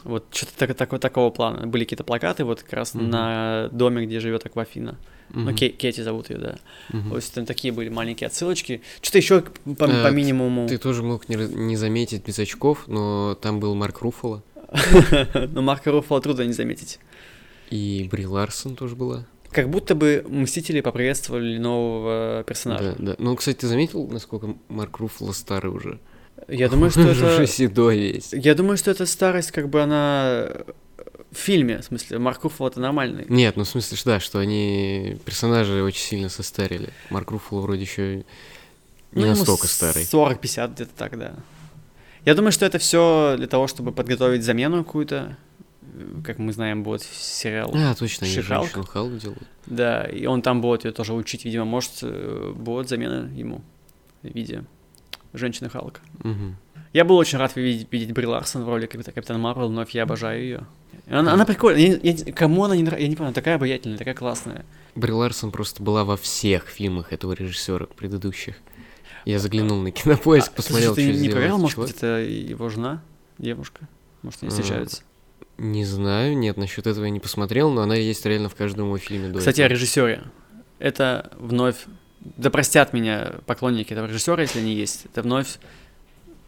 Вот 0.04 0.26
что-то 0.32 0.52
так, 0.58 0.76
такого, 0.76 1.00
такого 1.00 1.30
плана. 1.32 1.66
Были 1.66 1.84
какие-то 1.84 2.04
плакаты 2.04 2.44
вот 2.44 2.62
как 2.62 2.74
раз 2.74 2.94
Мгм. 2.94 3.10
на 3.10 3.70
доме, 3.72 4.06
где 4.06 4.20
живет 4.20 4.46
Аквафина. 4.46 4.98
Ну, 5.34 5.42
Мгм. 5.42 5.56
Ке- 5.56 5.70
Кетти 5.70 6.04
зовут 6.04 6.30
ее, 6.30 6.38
да. 6.38 6.56
Мгм. 6.94 7.10
То 7.10 7.16
есть 7.16 7.34
там 7.34 7.46
такие 7.48 7.74
были 7.74 7.90
маленькие 7.90 8.28
отсылочки. 8.28 8.82
Что-то 9.02 9.18
еще 9.18 9.42
по, 9.42 9.86
Э, 9.86 10.04
по 10.04 10.12
минимуму. 10.12 10.68
Ты 10.68 10.78
тоже 10.78 11.02
мог 11.02 11.28
не, 11.28 11.36
не 11.38 11.76
заметить 11.76 12.24
без 12.24 12.38
очков, 12.38 12.84
но 12.88 13.34
там 13.42 13.60
был 13.60 13.74
Марк 13.74 14.02
Руффало, 14.02 14.44
Но 15.52 15.62
Марка 15.64 15.92
Руффало 15.92 16.22
трудно 16.22 16.44
не 16.44 16.54
заметить. 16.54 17.00
и 17.72 18.08
Бри 18.12 18.28
Ларсон 18.28 18.76
тоже 18.76 18.96
была. 18.96 19.26
Как 19.52 19.70
будто 19.70 19.96
бы 19.96 20.26
Мстители 20.28 20.82
поприветствовали 20.82 21.58
нового 21.58 22.44
персонажа. 22.46 22.96
Да, 22.98 23.06
да. 23.12 23.16
Ну, 23.20 23.36
кстати, 23.36 23.58
ты 23.58 23.68
заметил, 23.68 24.08
насколько 24.08 24.56
Марк 24.68 24.98
Руффало 24.98 25.32
старый 25.32 25.72
уже? 25.72 26.00
Я 26.48 26.70
думаю, 26.70 26.92
что 26.92 27.02
это... 27.08 27.12
уже 27.12 27.48
седой 27.48 27.98
весь. 27.98 28.34
Я 28.34 28.56
думаю, 28.56 28.78
что 28.78 28.92
эта 28.92 29.06
старость, 29.06 29.52
как 29.52 29.70
бы 29.70 29.82
она 29.82 30.50
в 31.32 31.38
фильме, 31.38 31.80
в 31.80 31.86
смысле, 31.86 32.18
Марк 32.20 32.44
Руффало 32.44 32.70
это 32.70 32.80
нормальный. 32.80 33.26
Нет, 33.28 33.58
ну 33.58 33.64
в 33.64 33.68
смысле, 33.68 33.98
да, 34.06 34.20
что 34.20 34.40
они 34.40 35.18
персонажи 35.26 35.84
очень 35.84 36.02
сильно 36.02 36.30
состарили. 36.30 36.90
Марк 37.10 37.32
Руффало 37.32 37.62
вроде 37.62 37.82
еще 37.82 38.24
не 39.12 39.24
Ну, 39.24 39.28
настолько 39.28 39.68
старый. 39.68 40.04
40-50 40.04 40.74
где-то 40.74 40.92
так, 40.96 41.18
да. 41.18 41.36
Я 42.26 42.36
думаю, 42.36 42.52
что 42.52 42.66
это 42.66 42.80
все 42.80 43.36
для 43.38 43.48
того, 43.48 43.68
чтобы 43.68 43.92
подготовить 43.92 44.44
замену 44.44 44.84
какую-то. 44.84 45.38
Как 46.24 46.40
мы 46.40 46.52
знаем, 46.54 46.84
будет 46.84 47.02
сериал. 47.04 47.72
А, 47.76 47.94
точно, 47.96 48.26
они 48.26 48.36
Ши-Халк. 48.36 48.66
женщину 48.66 48.84
Халк 48.86 49.18
делают. 49.18 49.44
Да, 49.66 50.04
и 50.04 50.26
он 50.26 50.42
там 50.42 50.62
будет 50.62 50.86
ее 50.86 50.92
тоже 50.92 51.14
учить, 51.14 51.46
видимо, 51.46 51.66
может, 51.66 51.92
э, 52.02 52.54
будет 52.56 52.90
замена 52.90 53.30
ему. 53.34 53.62
в 54.24 54.28
виде 54.34 54.64
женщины 55.34 55.70
Халка. 55.70 56.02
Мгм. 56.24 56.58
Я 56.94 57.04
был 57.06 57.18
очень 57.18 57.38
рад 57.38 57.56
видеть, 57.56 57.88
видеть 57.92 58.14
Бри 58.14 58.26
Ларсон 58.26 58.64
в 58.64 58.70
роли 58.70 58.86
Капитана 58.88 59.38
Марвел, 59.38 59.68
вновь 59.68 59.92
я 59.92 60.04
обожаю 60.04 60.42
ее. 60.42 60.68
Она, 61.08 61.34
она 61.34 61.46
прикольная. 61.46 61.82
Я, 61.82 61.98
не- 61.98 62.24
я- 62.26 62.34
кому 62.34 62.64
она 62.64 62.76
не 62.76 62.84
нравится? 62.84 63.04
Я 63.04 63.10
не 63.10 63.16
понимаю, 63.16 63.34
такая 63.36 63.56
обаятельная, 63.56 63.98
такая 63.98 64.16
классная. 64.16 64.66
Бри 64.96 65.12
Ларсон 65.12 65.52
просто 65.52 65.84
была 65.84 66.04
во 66.06 66.16
всех 66.18 66.68
фильмах 66.68 67.12
этого 67.14 67.34
режиссера 67.34 67.86
предыдущих. 67.86 68.56
Я 69.26 69.40
заглянул 69.40 69.82
на 69.82 69.92
кинопоиск, 69.92 70.52
А, 70.54 70.56
посмотрел, 70.56 70.96
ты 70.96 71.02
что 71.02 71.12
не 71.12 71.18
сделал 71.18 71.34
проверял, 71.34 71.58
этот 71.58 71.78
может 71.78 71.96
это 71.98 72.20
его 72.22 72.70
жена, 72.70 73.04
девушка? 73.38 73.88
Может, 74.22 74.42
они 74.44 74.50
встречаются? 74.52 75.04
Не 75.58 75.86
знаю, 75.86 76.38
нет, 76.38 76.58
насчет 76.58 76.86
этого 76.86 77.06
я 77.06 77.12
не 77.12 77.20
посмотрел, 77.20 77.72
но 77.72 77.82
она 77.82 77.96
есть 77.96 78.26
реально 78.26 78.50
в 78.50 78.56
каждом 78.56 78.86
его 78.88 78.98
фильме 78.98 79.30
до 79.30 79.40
Кстати, 79.40 79.62
о 79.62 79.66
этого. 79.66 79.78
режиссере. 79.78 80.24
Это 80.80 81.32
вновь... 81.40 81.86
Да 82.20 82.50
простят 82.50 82.92
меня 82.92 83.36
поклонники 83.46 83.94
этого 83.94 84.08
режиссера, 84.08 84.42
если 84.42 84.60
они 84.60 84.74
есть. 84.74 85.06
Это 85.06 85.22
вновь 85.22 85.60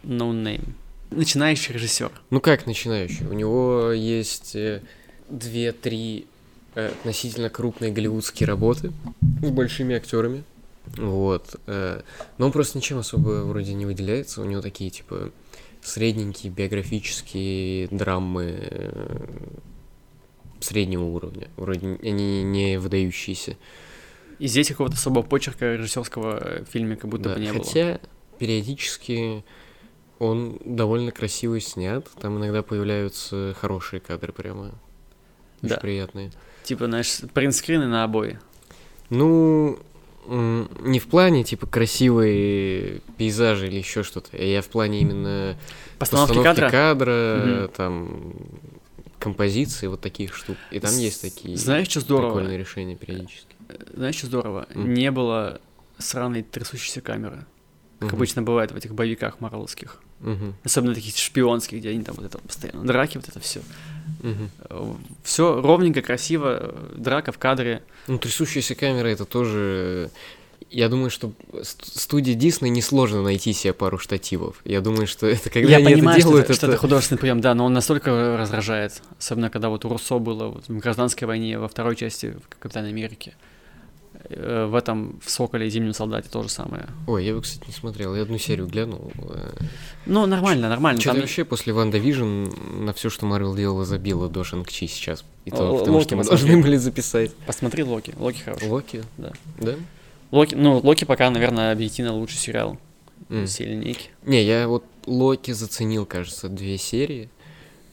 no 0.04 0.32
name. 0.32 0.68
Начинающий 1.12 1.74
режиссер. 1.74 2.12
Ну 2.32 2.42
как 2.42 2.66
начинающий? 2.66 3.26
У 3.28 3.34
него 3.34 3.92
есть 3.92 4.56
э, 4.56 4.82
две-три 5.30 6.28
э, 6.76 6.88
относительно 6.88 7.50
крупные 7.50 7.92
голливудские 7.92 8.48
работы 8.48 8.92
с 9.42 9.50
большими 9.50 9.96
актерами. 9.96 10.44
Вот. 10.98 11.56
э, 11.68 12.02
Но 12.38 12.46
он 12.48 12.52
просто 12.52 12.78
ничем 12.78 12.98
особо 12.98 13.44
вроде 13.44 13.74
не 13.74 13.86
выделяется. 13.86 14.42
У 14.42 14.46
него 14.46 14.62
такие, 14.62 14.90
типа, 14.90 15.32
средненькие 15.88 16.52
биографические 16.52 17.88
драмы 17.88 18.58
э, 18.60 19.28
среднего 20.60 21.04
уровня. 21.04 21.48
Вроде 21.56 21.98
они 22.02 22.44
не 22.44 22.78
выдающиеся. 22.78 23.58
И 24.40 24.48
здесь 24.48 24.68
какого-то 24.68 24.96
особого 24.96 25.24
почерка 25.24 25.74
режиссерского 25.76 26.38
э, 26.38 26.64
в 26.64 26.68
фильме 26.68 26.96
как 26.96 27.10
будто 27.10 27.30
Да, 27.30 27.36
бы 27.36 27.42
не 27.42 27.52
было. 27.54 27.64
Хотя 27.64 28.00
периодически 28.38 29.44
он 30.20 30.60
довольно 30.64 31.12
красиво 31.12 31.60
снят. 31.60 32.08
Там 32.20 32.38
иногда 32.38 32.62
появляются 32.64 33.56
хорошие 33.60 34.00
кадры 34.00 34.34
прямо. 34.34 34.74
Очень 35.62 35.70
Да. 35.70 35.78
приятные. 35.78 36.32
Типа, 36.64 36.86
знаешь, 36.86 37.20
принтскрины 37.34 37.88
на 37.88 38.04
обои. 38.04 38.40
Ну, 39.10 39.80
не 40.28 41.00
в 41.00 41.08
плане, 41.08 41.44
типа, 41.44 41.68
красивые 41.68 43.02
пейзажи 43.18 43.68
или 43.68 43.78
еще 43.78 44.04
что-то. 44.04 44.36
Я 44.38 44.62
в 44.62 44.68
плане 44.68 45.02
именно 45.02 45.58
Постановки 46.00 46.42
кадра. 46.44 47.44
Мгм. 47.46 47.70
там 47.76 48.34
композиции, 49.20 49.88
вот 49.88 50.02
таких 50.02 50.36
штук. 50.36 50.58
И 50.72 50.80
там 50.80 50.96
есть 50.98 51.22
такие 51.22 51.58
Знаешь, 51.58 51.88
что 51.90 52.02
здорово? 52.02 52.34
прикольные 52.36 52.58
решения 52.58 52.96
периодически. 52.96 53.56
Знаешь, 53.94 54.16
что 54.16 54.28
здорово? 54.28 54.68
М. 54.76 54.94
Не 54.94 55.12
было 55.12 55.60
сраной 55.98 56.44
трясущейся 56.44 57.02
камеры, 57.02 57.46
как 58.00 58.10
Мгм. 58.10 58.16
обычно 58.18 58.42
бывает 58.44 58.72
в 58.72 58.76
этих 58.76 58.94
боевиках 58.94 59.40
марвелских. 59.40 60.02
Мгм. 60.20 60.56
Особенно 60.64 60.94
таких 60.94 61.18
шпионских, 61.18 61.80
где 61.80 61.90
они 61.90 62.04
там 62.04 62.16
вот 62.16 62.26
это 62.26 62.38
постоянно 62.38 62.86
драки, 62.86 63.18
вот 63.18 63.28
это 63.28 63.40
все. 63.40 63.62
Мгм. 64.22 64.50
Все 65.24 65.62
ровненько, 65.62 66.02
красиво, 66.02 66.74
драка 66.96 67.32
в 67.32 67.38
кадре. 67.38 67.82
Ну, 68.08 68.18
трясущаяся 68.18 68.76
камера 68.76 69.08
это 69.08 69.26
тоже. 69.26 70.10
Я 70.70 70.90
думаю, 70.90 71.10
что 71.10 71.32
ст- 71.64 71.86
студии 71.98 72.34
Дисней 72.34 72.70
несложно 72.70 73.22
найти 73.22 73.54
себе 73.54 73.72
пару 73.74 73.98
штативов. 73.98 74.60
Я 74.66 74.82
думаю, 74.82 75.08
что 75.08 75.26
это 75.28 75.50
когда 75.50 75.70
Я 75.70 75.78
они 75.78 75.86
понимаю, 75.94 76.18
это 76.18 76.20
что, 76.22 76.30
делают, 76.30 76.46
это, 76.46 76.54
что 76.56 76.66
это 76.66 76.74
это- 76.74 76.82
художественный 76.82 77.20
прием, 77.20 77.40
да, 77.40 77.54
но 77.54 77.66
он 77.66 77.74
настолько 77.74 78.36
раздражает. 78.38 79.02
Особенно, 79.18 79.50
когда 79.50 79.70
вот 79.70 79.86
у 79.86 79.90
Руссо 79.90 80.20
было 80.20 80.48
вот 80.48 80.68
в 80.68 80.78
гражданской 80.80 81.26
войне, 81.28 81.58
во 81.58 81.70
второй 81.70 81.96
части 81.96 82.36
в 82.44 82.50
Капитане 82.60 82.90
Америки. 82.90 83.34
Э, 84.30 84.66
В 84.66 84.76
этом 84.76 85.20
в 85.24 85.30
Соколе 85.30 85.68
и 85.68 85.70
Зимнем 85.70 85.94
солдате 85.94 86.30
то 86.30 86.44
же 86.44 86.50
самое. 86.50 86.88
Ой, 87.08 87.24
я 87.24 87.30
его, 87.30 87.42
кстати, 87.42 87.68
не 87.68 87.74
смотрел. 87.74 88.16
Я 88.16 88.24
одну 88.24 88.38
серию 88.38 88.68
глянул. 88.68 89.12
Ну, 90.06 90.26
нормально, 90.26 90.70
нормально. 90.70 91.00
Что-то 91.02 91.16
Там 91.16 91.22
вообще 91.22 91.46
после 91.46 91.74
WandaVision 91.74 92.48
на 92.80 92.94
все, 92.94 93.10
что 93.10 93.26
Марвел 93.26 93.56
делала, 93.56 93.86
забила 93.86 94.30
до 94.30 94.44
Шанг-Чи 94.44 94.88
сейчас. 94.88 95.24
И 95.46 95.52
то, 95.52 95.58
Л- 95.64 95.80
потому 95.80 95.98
Локи 95.98 96.08
что 96.08 96.16
мы 96.16 96.22
посмотри. 96.24 96.46
должны 96.48 96.62
были 96.64 96.78
записать. 96.78 97.34
Посмотри 97.46 97.84
Локи. 97.84 98.14
Локи 98.18 98.42
хороший. 98.42 98.68
Локи? 98.70 99.04
Да. 99.18 99.32
Да? 99.60 99.76
Локи, 100.32 100.56
ну, 100.56 100.80
Локи 100.84 101.06
пока, 101.06 101.30
наверное, 101.30 101.72
объективно 101.72 102.14
лучший 102.14 102.38
сериал. 102.38 102.78
М. 103.30 103.46
Все 103.46 103.66
линейки. 103.66 104.10
Не, 104.26 104.44
я 104.44 104.68
вот 104.68 104.84
Локи 105.06 105.52
заценил, 105.52 106.06
кажется, 106.06 106.50
две 106.50 106.78
серии. 106.78 107.30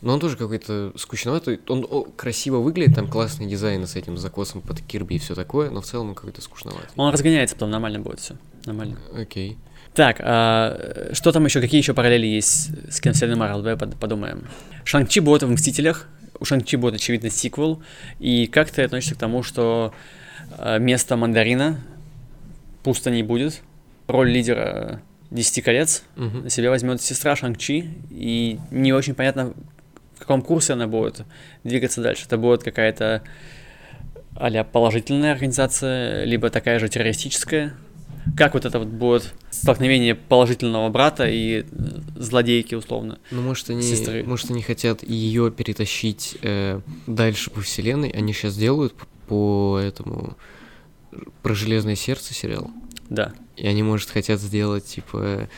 Но 0.05 0.15
он 0.15 0.21
тоже 0.21 0.37
какой-то 0.37 0.93
скучноватый. 0.97 1.61
Он 1.69 1.87
о, 1.91 2.05
красиво 2.05 2.59
выглядит, 2.59 2.95
там 2.95 3.09
классный 3.09 3.47
дизайн 3.47 3.87
с 3.87 3.97
этим 3.97 4.17
закосом 4.19 4.61
под 4.61 4.81
Кирби 4.81 5.15
и 5.15 5.19
все 5.19 5.35
такое, 5.35 5.71
но 5.71 5.81
в 5.81 5.87
целом 5.87 6.11
он 6.11 6.15
какой-то 6.15 6.41
скучноватый. 6.43 6.89
Он 6.97 7.13
разгоняется, 7.13 7.57
потом 7.57 7.71
нормально 7.71 8.01
будет 8.01 8.21
все. 8.21 8.37
Нормально. 8.67 8.97
Окей. 9.19 9.57
Так, 9.95 10.17
а, 10.21 11.11
что 11.13 11.33
там 11.33 11.45
еще, 11.45 11.61
какие 11.61 11.81
еще 11.81 11.95
параллели 11.95 12.27
есть 12.27 12.71
с 12.93 13.01
киновселенной 13.01 13.37
Марвел? 13.37 13.59
Давай 13.63 13.77
под- 13.77 13.97
подумаем. 13.97 14.47
Шанг-Чи 14.85 15.21
будет 15.21 15.45
в 15.45 15.51
«Мстителях», 15.51 16.09
у 16.41 16.45
Шанг-Чи 16.45 16.77
будет, 16.77 16.97
очевидно, 16.97 17.31
сиквел. 17.31 17.81
И 18.19 18.47
как 18.49 18.71
ты 18.71 18.83
относишься 18.83 19.15
к 19.15 19.19
тому, 19.19 19.43
что 19.43 19.95
а, 20.59 20.79
место 20.79 21.17
Мандарина 21.17 21.81
пусто 22.83 23.11
не 23.11 23.23
будет? 23.23 23.63
Роль 24.09 24.31
лидера 24.31 25.01
Десяти 25.31 25.63
колец 25.63 26.03
Мгм. 26.17 26.43
на 26.45 26.51
себя 26.51 26.71
возьмет 26.71 27.01
сестра 27.01 27.35
Шанг-Чи, 27.35 27.89
и 28.11 28.59
не 28.71 28.93
очень 28.93 29.15
понятно, 29.15 29.53
в 30.17 30.19
каком 30.21 30.43
курсе 30.43 30.75
она 30.75 30.87
будет 30.87 31.23
двигаться 31.65 32.03
дальше. 32.03 32.25
Это 32.27 32.39
будет 32.39 32.63
какая-то 32.63 33.23
а 34.37 34.65
положительная 34.65 35.33
организация, 35.33 36.25
либо 36.25 36.51
такая 36.51 36.79
же 36.79 36.89
террористическая. 36.89 37.75
Как 38.37 38.55
вот 38.55 38.65
это 38.65 38.79
вот 38.79 38.89
будет 38.89 39.35
столкновение 39.51 40.15
положительного 40.15 40.89
брата 40.89 41.29
и 41.29 41.61
э, 41.61 41.65
злодейки, 42.17 42.75
условно? 42.75 43.19
Ну, 43.31 43.43
может, 43.43 43.69
они, 43.69 43.83
Сестры. 43.83 44.25
может, 44.25 44.51
они 44.51 44.63
хотят 44.63 45.03
ее 45.03 45.51
перетащить 45.51 46.39
э, 46.41 46.81
дальше 47.07 47.51
по 47.51 47.61
вселенной. 47.61 48.09
Они 48.09 48.33
сейчас 48.33 48.57
делают 48.57 48.95
по 49.29 49.79
этому 49.79 50.37
про 51.43 51.55
железное 51.55 51.97
сердце 51.97 52.33
сериал. 52.35 52.71
Да. 53.11 53.35
И 53.57 53.67
они, 53.67 53.83
может, 53.83 54.09
хотят 54.09 54.41
сделать, 54.41 54.87
типа, 54.87 55.49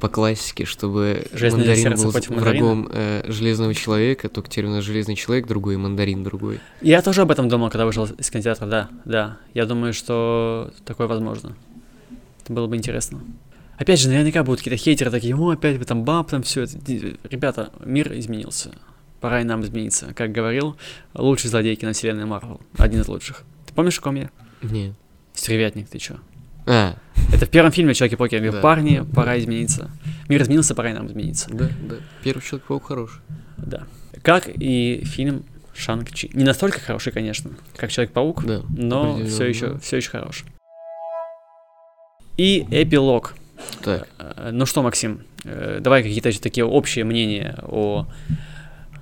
по 0.00 0.08
классике, 0.08 0.64
чтобы 0.64 1.24
Железное 1.32 1.66
мандарин 1.66 1.94
был 1.94 2.12
мандарина? 2.12 2.40
врагом 2.40 2.88
э, 2.92 3.22
железного 3.28 3.74
человека, 3.74 4.28
только 4.28 4.48
теперь 4.48 4.66
у 4.66 4.70
нас 4.70 4.84
железный 4.84 5.14
человек 5.16 5.46
другой, 5.46 5.76
мандарин 5.76 6.22
другой. 6.22 6.60
Я 6.80 7.02
тоже 7.02 7.22
об 7.22 7.30
этом 7.30 7.48
думал, 7.48 7.70
когда 7.70 7.86
вышел 7.86 8.04
из 8.06 8.30
кинотеатра, 8.30 8.66
да, 8.66 8.88
да. 9.04 9.38
Я 9.54 9.66
думаю, 9.66 9.92
что 9.92 10.72
такое 10.84 11.06
возможно. 11.06 11.56
Это 12.44 12.52
было 12.52 12.66
бы 12.66 12.76
интересно. 12.76 13.20
Опять 13.78 13.98
же, 14.00 14.10
наверняка 14.10 14.44
будут 14.44 14.60
какие-то 14.60 14.82
хейтеры 14.82 15.10
такие, 15.10 15.34
о, 15.34 15.50
опять 15.50 15.78
вы 15.78 15.84
там 15.86 16.04
баб, 16.04 16.28
там 16.28 16.42
все. 16.42 16.66
Ребята, 17.30 17.72
мир 17.84 18.12
изменился. 18.18 18.72
Пора 19.20 19.40
и 19.40 19.44
нам 19.44 19.62
измениться. 19.62 20.12
Как 20.14 20.32
говорил, 20.32 20.76
лучший 21.14 21.48
злодей 21.48 21.76
киновселенной 21.76 22.26
Марвел. 22.26 22.60
Один 22.78 23.00
из 23.00 23.08
лучших. 23.08 23.44
Ты 23.66 23.74
помнишь, 23.74 23.98
о 23.98 24.02
ком 24.02 24.16
я? 24.16 24.30
Нет. 24.62 24.94
Стервятник, 25.34 25.88
ты 25.88 25.98
чё? 25.98 26.16
А, 26.72 26.94
Это 27.32 27.46
в 27.46 27.50
первом 27.50 27.72
фильме 27.72 27.94
Человек-паук. 27.94 28.32
Я 28.32 28.38
говорю, 28.38 28.52
Да. 28.54 28.60
парни, 28.60 29.04
пора 29.14 29.38
измениться. 29.38 29.90
Мир 30.28 30.42
изменился, 30.42 30.74
пора 30.74 30.90
и 30.90 30.92
нам 30.92 31.06
измениться. 31.06 31.48
да, 31.50 31.68
да. 31.88 31.96
Первый 32.22 32.40
Человек-паук 32.42 32.86
хороший. 32.86 33.20
Да. 33.56 33.86
Как 34.22 34.48
и 34.48 35.02
фильм 35.04 35.44
Шанг-Чи. 35.74 36.30
Не 36.34 36.44
настолько 36.44 36.78
хороший, 36.80 37.12
конечно, 37.12 37.50
как 37.76 37.90
Человек-паук, 37.90 38.44
Да. 38.44 38.62
но 38.76 39.18
все 39.26 39.44
еще, 39.46 39.78
все 39.78 39.96
еще 39.98 40.10
хорош. 40.10 40.44
И 42.36 42.66
эпилог. 42.70 43.34
Так, 43.82 44.08
Э, 44.18 44.50
Ну 44.52 44.64
что, 44.66 44.82
Максим, 44.82 45.20
э, 45.44 45.78
давай 45.80 46.02
какие-то 46.02 46.30
такие 46.40 46.64
общие 46.64 47.04
мнения 47.04 47.58
о 47.62 48.06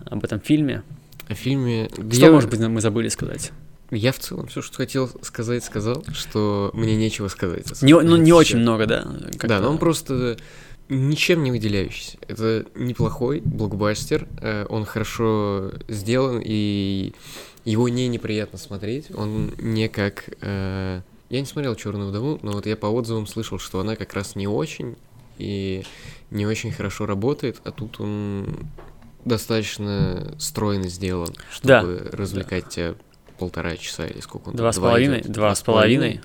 об 0.07 0.25
этом 0.25 0.41
фильме. 0.41 0.83
о 1.29 1.35
фильме... 1.35 1.89
Что, 1.91 2.27
я- 2.27 2.31
может 2.33 2.49
быть, 2.51 2.59
мы 2.61 2.81
забыли 2.81 3.09
сказать? 3.09 3.53
Я 3.91 4.13
в 4.13 4.19
целом 4.19 4.49
все, 4.49 4.61
что 4.61 4.77
хотел 4.77 5.11
сказать, 5.23 5.65
сказал, 5.65 6.05
что 6.13 6.71
мне 6.75 6.95
нечего 6.97 7.29
сказать. 7.29 7.81
Не, 7.83 7.99
ну, 8.01 8.17
не 8.17 8.27
Всё. 8.27 8.37
очень 8.37 8.59
много, 8.59 8.87
да? 8.87 9.07
Да, 9.43 9.61
но 9.61 9.71
он 9.71 9.79
просто 9.79 10.37
ничем 10.89 11.43
не 11.43 11.51
выделяющийся. 11.51 12.19
Это 12.29 12.67
неплохой 12.75 13.41
блокбастер, 13.41 14.27
э, 14.41 14.67
он 14.69 14.85
хорошо 14.85 15.73
сделан, 15.89 16.41
и 16.45 17.15
его 17.65 17.89
не 17.89 18.09
неприятно 18.09 18.59
смотреть. 18.59 19.11
Он 19.15 19.53
не 19.59 19.89
как... 19.89 20.25
э, 20.41 21.01
Я 21.31 21.41
не 21.41 21.47
смотрел 21.47 21.75
Черную 21.75 22.11
вдову, 22.11 22.39
но 22.43 22.53
вот 22.53 22.67
я 22.67 22.77
по 22.77 22.87
отзывам 22.87 23.27
слышал, 23.27 23.59
что 23.59 23.81
она 23.81 23.97
как 23.97 24.15
раз 24.15 24.35
не 24.37 24.49
очень 24.49 24.97
и 25.39 25.85
не 26.31 26.47
очень 26.47 26.73
хорошо 26.73 27.07
работает, 27.07 27.61
а 27.65 27.71
тут 27.71 28.01
он 28.01 28.67
достаточно 29.25 30.35
стройно 30.39 30.89
сделан, 30.89 31.35
Да, 31.63 31.81
чтобы 31.81 32.09
развлекать 32.13 32.69
тебя 32.71 32.95
полтора 33.39 33.77
часа 33.77 34.07
или 34.07 34.21
сколько 34.21 34.49
он 34.51 34.57
Два 34.57 34.73
там, 34.73 34.81
с 34.81 34.85
половиной? 34.85 35.21
Два 35.23 35.55
с 35.55 35.63
половиной? 35.63 36.21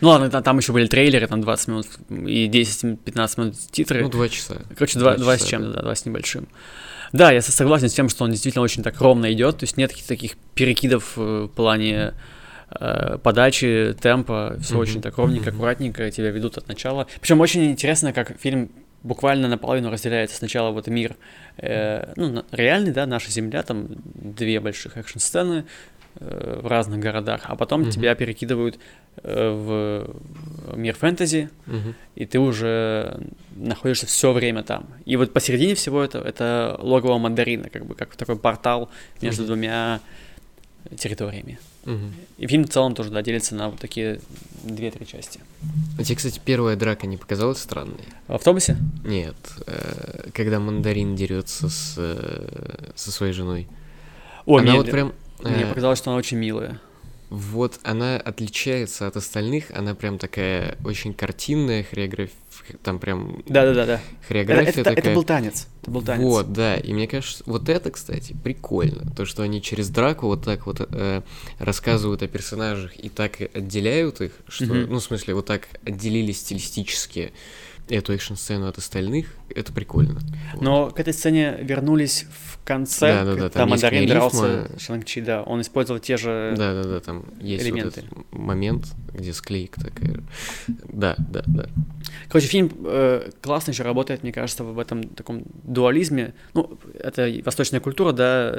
Ну 0.00 0.10
ладно, 0.10 0.30
та- 0.30 0.42
там 0.42 0.58
еще 0.58 0.72
были 0.72 0.86
трейлеры, 0.86 1.26
там 1.26 1.40
20 1.40 1.68
минут 1.68 1.86
и 2.10 2.46
10-15 2.48 3.40
минут 3.40 3.54
титры. 3.72 4.02
Ну, 4.02 4.08
два 4.08 4.28
часа. 4.28 4.62
Короче, 4.76 4.98
два, 4.98 5.16
два 5.16 5.36
с 5.36 5.44
чем-то, 5.44 5.72
да, 5.72 5.82
два 5.82 5.94
с 5.94 6.06
небольшим. 6.06 6.46
Да, 7.12 7.32
я 7.32 7.42
со- 7.42 7.50
согласен 7.52 7.88
с 7.88 7.94
тем, 7.94 8.08
что 8.08 8.24
он 8.24 8.30
действительно 8.30 8.62
очень 8.62 8.82
так 8.84 9.00
ровно 9.00 9.32
идет, 9.32 9.58
то 9.58 9.64
есть 9.64 9.76
нет 9.76 9.90
каких-то 9.90 10.08
таких 10.10 10.36
перекидов 10.54 11.14
э, 11.16 11.20
в 11.20 11.48
плане 11.48 12.14
э, 12.78 13.18
подачи, 13.22 13.96
темпа, 14.00 14.56
все 14.60 14.74
Мгм. 14.74 14.82
очень 14.82 15.00
так 15.02 15.16
ровненько, 15.16 15.48
Мгм. 15.50 15.56
аккуратненько, 15.56 16.10
тебя 16.10 16.30
ведут 16.30 16.58
от 16.58 16.68
начала. 16.68 17.06
Причем 17.20 17.40
очень 17.40 17.64
интересно, 17.70 18.12
как 18.12 18.38
фильм 18.38 18.70
буквально 19.02 19.48
наполовину 19.48 19.90
разделяется 19.90 20.36
сначала 20.36 20.70
вот 20.70 20.86
мир, 20.86 21.16
э, 21.56 22.12
ну, 22.16 22.44
реальный, 22.52 22.92
да, 22.92 23.06
наша 23.06 23.30
Земля, 23.30 23.62
там 23.62 23.86
две 24.04 24.60
больших 24.60 24.96
экшн-сцены 24.96 25.64
в 26.20 26.66
разных 26.66 27.00
городах, 27.00 27.42
а 27.44 27.56
потом 27.56 27.82
Мгм. 27.82 27.90
тебя 27.90 28.14
перекидывают 28.14 28.78
э, 29.22 29.50
в 29.50 30.76
мир 30.76 30.94
фэнтези, 30.94 31.50
Мгм. 31.66 31.94
и 32.14 32.26
ты 32.26 32.38
уже 32.38 33.20
находишься 33.56 34.06
все 34.06 34.32
время 34.32 34.62
там. 34.62 34.86
И 35.04 35.16
вот 35.16 35.32
посередине 35.32 35.74
всего 35.74 36.02
этого 36.02 36.24
это 36.26 36.76
логово 36.80 37.18
мандарина, 37.18 37.68
как 37.70 37.86
бы 37.86 37.94
как 37.94 38.16
такой 38.16 38.36
портал 38.36 38.90
между 39.20 39.42
Мгм. 39.42 39.46
двумя 39.48 40.00
территориями. 40.96 41.58
Мгм. 41.84 42.12
И 42.38 42.46
фильм 42.46 42.64
в 42.64 42.68
целом 42.70 42.94
тоже 42.94 43.10
да, 43.10 43.22
делится 43.22 43.54
на 43.54 43.70
вот 43.70 43.78
такие 43.78 44.20
две-три 44.62 45.06
части. 45.06 45.40
А 45.98 46.02
тебе, 46.04 46.16
кстати, 46.16 46.40
первая 46.44 46.76
драка 46.76 47.06
не 47.06 47.16
показалась 47.16 47.58
странной? 47.58 48.04
В 48.26 48.34
автобусе? 48.34 48.76
Нет, 49.04 49.36
э, 49.66 50.30
когда 50.34 50.60
мандарин 50.60 51.16
дерется 51.16 51.68
с, 51.68 51.94
э, 51.96 52.90
со 52.94 53.10
своей 53.10 53.32
женой. 53.32 53.68
Ой, 54.46 54.62
она 54.62 54.72
мне, 54.72 54.80
вот 54.80 54.90
прям... 54.90 55.12
мне 55.40 55.64
э, 55.64 55.68
показалось, 55.68 55.98
что 55.98 56.10
она 56.10 56.18
очень 56.18 56.38
милая. 56.38 56.80
Вот 57.30 57.78
она 57.82 58.16
отличается 58.16 59.06
от 59.06 59.16
остальных, 59.16 59.70
она 59.72 59.94
прям 59.94 60.18
такая 60.18 60.78
очень 60.82 61.12
картинная, 61.12 61.84
хореограф... 61.84 62.30
там 62.82 62.98
прям 62.98 63.42
Да-да-да. 63.46 63.82
Это, 63.82 64.00
хореография 64.26 64.70
это, 64.70 64.84
такая. 64.84 64.98
это 64.98 65.14
был 65.14 65.24
танец. 65.24 65.66
Это 65.82 65.90
был 65.90 66.02
танец. 66.02 66.24
Вот, 66.24 66.52
да, 66.54 66.76
и 66.76 66.94
мне 66.94 67.06
кажется, 67.06 67.42
вот 67.44 67.68
это, 67.68 67.90
кстати, 67.90 68.34
прикольно, 68.42 69.10
то, 69.14 69.26
что 69.26 69.42
они 69.42 69.60
через 69.60 69.90
драку 69.90 70.26
вот 70.26 70.42
так 70.42 70.64
вот 70.66 70.80
э, 70.90 71.20
рассказывают 71.58 72.22
о 72.22 72.28
персонажах 72.28 72.98
и 72.98 73.10
так 73.10 73.40
отделяют 73.40 74.22
их, 74.22 74.32
что, 74.48 74.64
Мгм. 74.64 74.86
ну, 74.92 74.98
в 74.98 75.02
смысле, 75.02 75.34
вот 75.34 75.44
так 75.44 75.68
отделили 75.84 76.32
стилистически 76.32 77.32
эту 77.90 78.14
экшн-сцену 78.14 78.68
от 78.68 78.78
остальных, 78.78 79.34
это 79.54 79.72
прикольно. 79.72 80.18
Вот. 80.54 80.62
Но 80.62 80.90
к 80.90 81.00
этой 81.00 81.12
сцене 81.12 81.56
вернулись 81.60 82.26
в 82.30 82.58
конце, 82.64 83.06
Да-да-да, 83.12 83.30
когда 83.30 83.48
там 83.50 83.68
есть 83.70 83.82
Мандарин 83.82 84.08
дрался 84.08 84.68
с 84.76 84.82
Шанг-Чи, 84.82 85.20
да. 85.22 85.42
Он 85.42 85.60
использовал 85.62 86.00
те 86.00 86.16
же... 86.16 86.54
Да-да-да, 86.56 87.00
там 87.00 87.24
есть 87.40 87.64
элементы. 87.64 88.02
вот 88.06 88.18
этот 88.18 88.32
момент, 88.32 88.86
где 89.14 89.32
склейка 89.32 89.80
такая. 89.80 90.20
Да, 90.84 91.14
да, 91.18 91.42
да. 91.46 91.66
Короче, 92.28 92.46
фильм 92.48 92.70
э, 92.84 93.30
классно 93.40 93.70
еще 93.70 93.82
работает, 93.84 94.22
мне 94.22 94.32
кажется, 94.32 94.64
в 94.64 94.78
этом 94.78 95.02
таком 95.04 95.44
дуализме. 95.64 96.34
Ну, 96.54 96.78
это 96.98 97.30
восточная 97.44 97.80
культура, 97.80 98.12
да, 98.12 98.54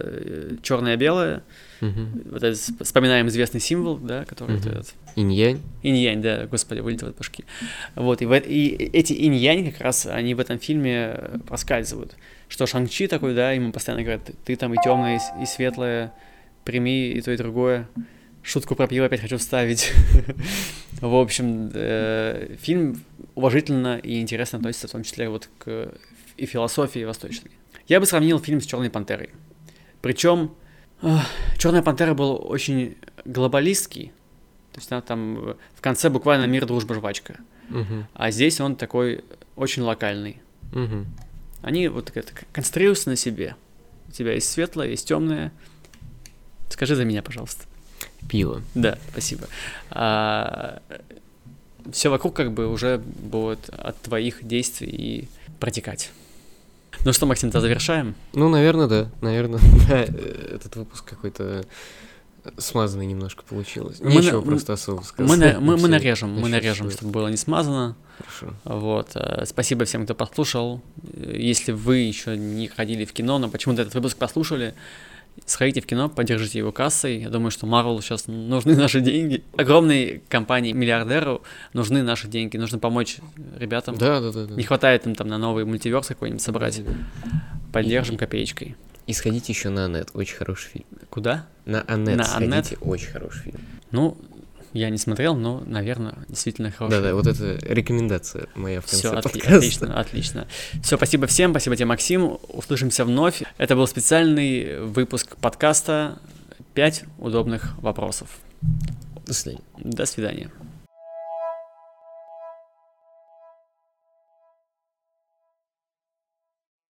черное-белое. 0.64 1.44
Мгм. 1.82 2.24
Вот 2.32 2.44
это 2.44 2.60
вспоминаем 2.84 3.28
известный 3.28 3.60
символ, 3.62 3.98
да, 3.98 4.26
который 4.26 4.56
вот 4.58 4.66
Мгм. 4.66 4.74
этот 4.74 4.94
Инь-янь. 5.16 5.62
инь-янь, 5.84 6.22
да, 6.22 6.46
господи, 6.48 6.80
вылетел 6.82 7.08
от 7.08 7.18
башки. 7.18 7.46
Вот, 7.96 8.22
и, 8.22 8.26
в, 8.26 8.32
э- 8.34 8.40
и 8.46 8.70
эти 8.92 9.14
инь-янь 9.14 9.72
как 9.72 9.82
раз, 9.82 10.06
они 10.06 10.34
в 10.34 10.40
этом 10.40 10.60
фильме 10.60 10.79
э, 10.88 11.40
проскальзывают. 11.48 12.16
Что 12.48 12.66
Шанг-Чи 12.66 13.08
такой, 13.08 13.36
да, 13.36 13.52
ему 13.52 13.72
постоянно 13.72 14.04
говорят, 14.04 14.26
ты, 14.26 14.34
ты 14.46 14.56
там 14.56 14.74
и 14.74 14.78
темное, 14.84 15.20
и, 15.42 15.46
светлое, 15.46 16.14
прими 16.64 17.10
и 17.10 17.22
то, 17.22 17.32
и 17.32 17.38
другое. 17.38 17.88
Шутку 18.42 18.76
про 18.76 18.88
пиво 18.88 19.06
опять 19.06 19.22
хочу 19.22 19.38
вставить. 19.38 19.92
В 21.02 21.16
общем, 21.16 21.70
э, 21.74 22.56
фильм 22.62 23.04
уважительно 23.36 23.98
и 23.98 24.22
интересно 24.22 24.58
относится 24.58 24.88
в 24.88 24.92
том 24.92 25.04
числе 25.04 25.30
вот 25.30 25.50
к 25.58 25.94
и 26.38 26.46
философии 26.46 27.04
восточной. 27.04 27.52
Я 27.88 28.00
бы 28.00 28.06
сравнил 28.06 28.40
фильм 28.40 28.62
с 28.62 28.66
Черной 28.66 28.90
пантерой. 28.90 29.30
Причем 30.02 30.52
Черная 31.58 31.82
пантера 31.82 32.14
был 32.14 32.42
очень 32.44 32.98
глобалистский. 33.26 34.12
То 34.74 34.80
есть 34.80 34.92
она 34.92 35.02
там 35.02 35.56
в 35.76 35.82
конце 35.82 36.10
буквально 36.10 36.46
мир, 36.46 36.66
дружба, 36.66 36.96
жвачка. 36.96 37.38
Мгм. 37.70 38.08
А 38.14 38.32
здесь 38.32 38.60
он 38.60 38.76
такой 38.76 39.24
очень 39.56 39.84
локальный. 39.84 40.42
Мгм. 40.72 41.08
Они 41.62 41.88
вот 41.88 42.12
это, 42.14 42.32
концентрируются 42.54 43.10
на 43.10 43.16
себе. 43.16 43.56
У 44.08 44.12
тебя 44.12 44.34
есть 44.34 44.50
светлое, 44.50 44.90
есть 44.90 45.08
темное. 45.08 45.52
Скажи 46.70 46.96
за 46.96 47.06
меня, 47.06 47.22
пожалуйста. 47.22 47.66
Пиво. 48.30 48.62
Да, 48.76 48.98
спасибо. 49.12 49.48
все 51.92 52.10
вокруг 52.10 52.36
как 52.36 52.52
бы 52.54 52.68
уже 52.68 52.98
будет 53.00 53.70
от 53.70 54.02
твоих 54.02 54.46
действий 54.46 54.90
и 54.90 55.28
протекать. 55.60 56.12
Ну 57.06 57.14
что, 57.14 57.26
Максим, 57.26 57.50
то 57.52 57.62
завершаем? 57.62 58.16
Ну, 58.34 58.50
наверное, 58.50 58.88
да. 58.88 59.10
Наверное, 59.22 59.60
да. 59.88 60.04
э, 60.04 60.56
Этот 60.56 60.76
выпуск 60.76 61.06
какой-то 61.06 61.66
смазанный 62.58 63.06
немножко 63.06 63.44
получилось. 63.44 64.00
Мы 64.02 64.12
Нечего 64.12 64.40
на- 64.42 64.46
просто 64.46 64.74
особо 64.74 65.02
сказать. 65.02 65.30
Мы, 65.30 65.38
на- 65.38 65.60
мы, 65.60 65.78
мы 65.78 65.88
нарежем, 65.88 66.32
мы 66.40 66.50
нарежем, 66.50 66.90
чтобы 66.92 67.12
было 67.12 67.28
не 67.28 67.38
смазано. 67.38 67.96
Хорошо. 68.18 68.54
Вот. 68.66 69.12
э, 69.16 69.46
Спасибо 69.46 69.86
всем, 69.86 70.06
кто 70.06 70.16
послушал. 70.16 70.82
Если 71.16 71.72
вы 71.72 71.98
еще 71.98 72.36
не 72.38 72.68
ходили 72.68 73.06
в 73.06 73.14
кино, 73.14 73.38
но 73.40 73.50
почему-то 73.50 73.82
этот 73.84 73.94
выпуск 73.96 74.18
послушали, 74.18 74.74
сходите 75.46 75.80
в 75.82 75.86
кино, 75.86 76.10
поддержите 76.10 76.58
его 76.60 76.72
кассой. 76.72 77.20
Я 77.22 77.30
думаю, 77.30 77.52
что 77.52 77.66
Марвел 77.66 78.02
сейчас 78.02 78.28
нужны 78.28 78.76
наши 78.78 79.00
деньги. 79.02 79.44
Огромной 79.58 80.22
компании 80.28 80.74
миллиардеру 80.74 81.44
нужны 81.74 82.04
наши 82.04 82.28
деньги. 82.28 82.58
Нужно 82.58 82.78
помочь 82.80 83.18
ребятам. 83.58 83.96
Да, 83.98 84.20
да, 84.20 84.32
да. 84.32 84.46
да. 84.48 84.56
Не 84.56 84.64
хватает 84.64 85.06
им 85.08 85.16
там 85.16 85.28
на 85.28 85.38
новый 85.38 85.64
мультиверс 85.66 86.08
какой-нибудь 86.08 86.42
собрать. 86.42 86.82
Поддержим 87.72 88.16
И- 88.16 88.18
копеечкой. 88.18 88.76
И 89.08 89.14
сходите 89.14 89.52
еще 89.52 89.70
на 89.70 89.86
Анет, 89.86 90.10
очень 90.14 90.36
хороший 90.36 90.70
фильм. 90.70 90.86
Куда? 91.10 91.48
На 91.70 91.82
Анет 91.82 92.18
На 92.18 92.24
сходите, 92.24 92.54
Анет? 92.54 92.74
очень 92.82 93.08
хороший 93.10 93.42
фильм. 93.44 93.60
Ну, 93.92 94.18
я 94.74 94.90
не 94.90 94.98
смотрел, 94.98 95.36
но, 95.36 95.64
наверное, 95.66 96.16
действительно 96.28 96.72
хороший. 96.72 96.98
Да-да, 96.98 97.14
вот 97.14 97.28
это 97.28 97.58
рекомендация 97.66 98.48
моя 98.56 98.82
в 98.82 98.86
конце 98.86 98.98
Все, 98.98 99.22
подкаста. 99.22 99.56
отлично, 99.58 100.00
отлично. 100.00 100.48
Все, 100.84 100.98
спасибо 100.98 101.28
всем, 101.28 101.52
спасибо 101.52 101.76
тебе, 101.76 101.86
Максим. 101.86 102.38
Услышимся 102.50 103.06
вновь. 103.06 103.44
Это 103.58 103.76
был 103.76 103.88
специальный 103.88 104.80
выпуск 104.82 105.36
подкаста 105.38 106.20
«Пять 106.74 107.04
удобных 107.18 107.78
вопросов». 107.82 108.30
До 109.26 109.34
свидания. 109.34 109.64
До 109.78 110.06
свидания. 110.06 110.52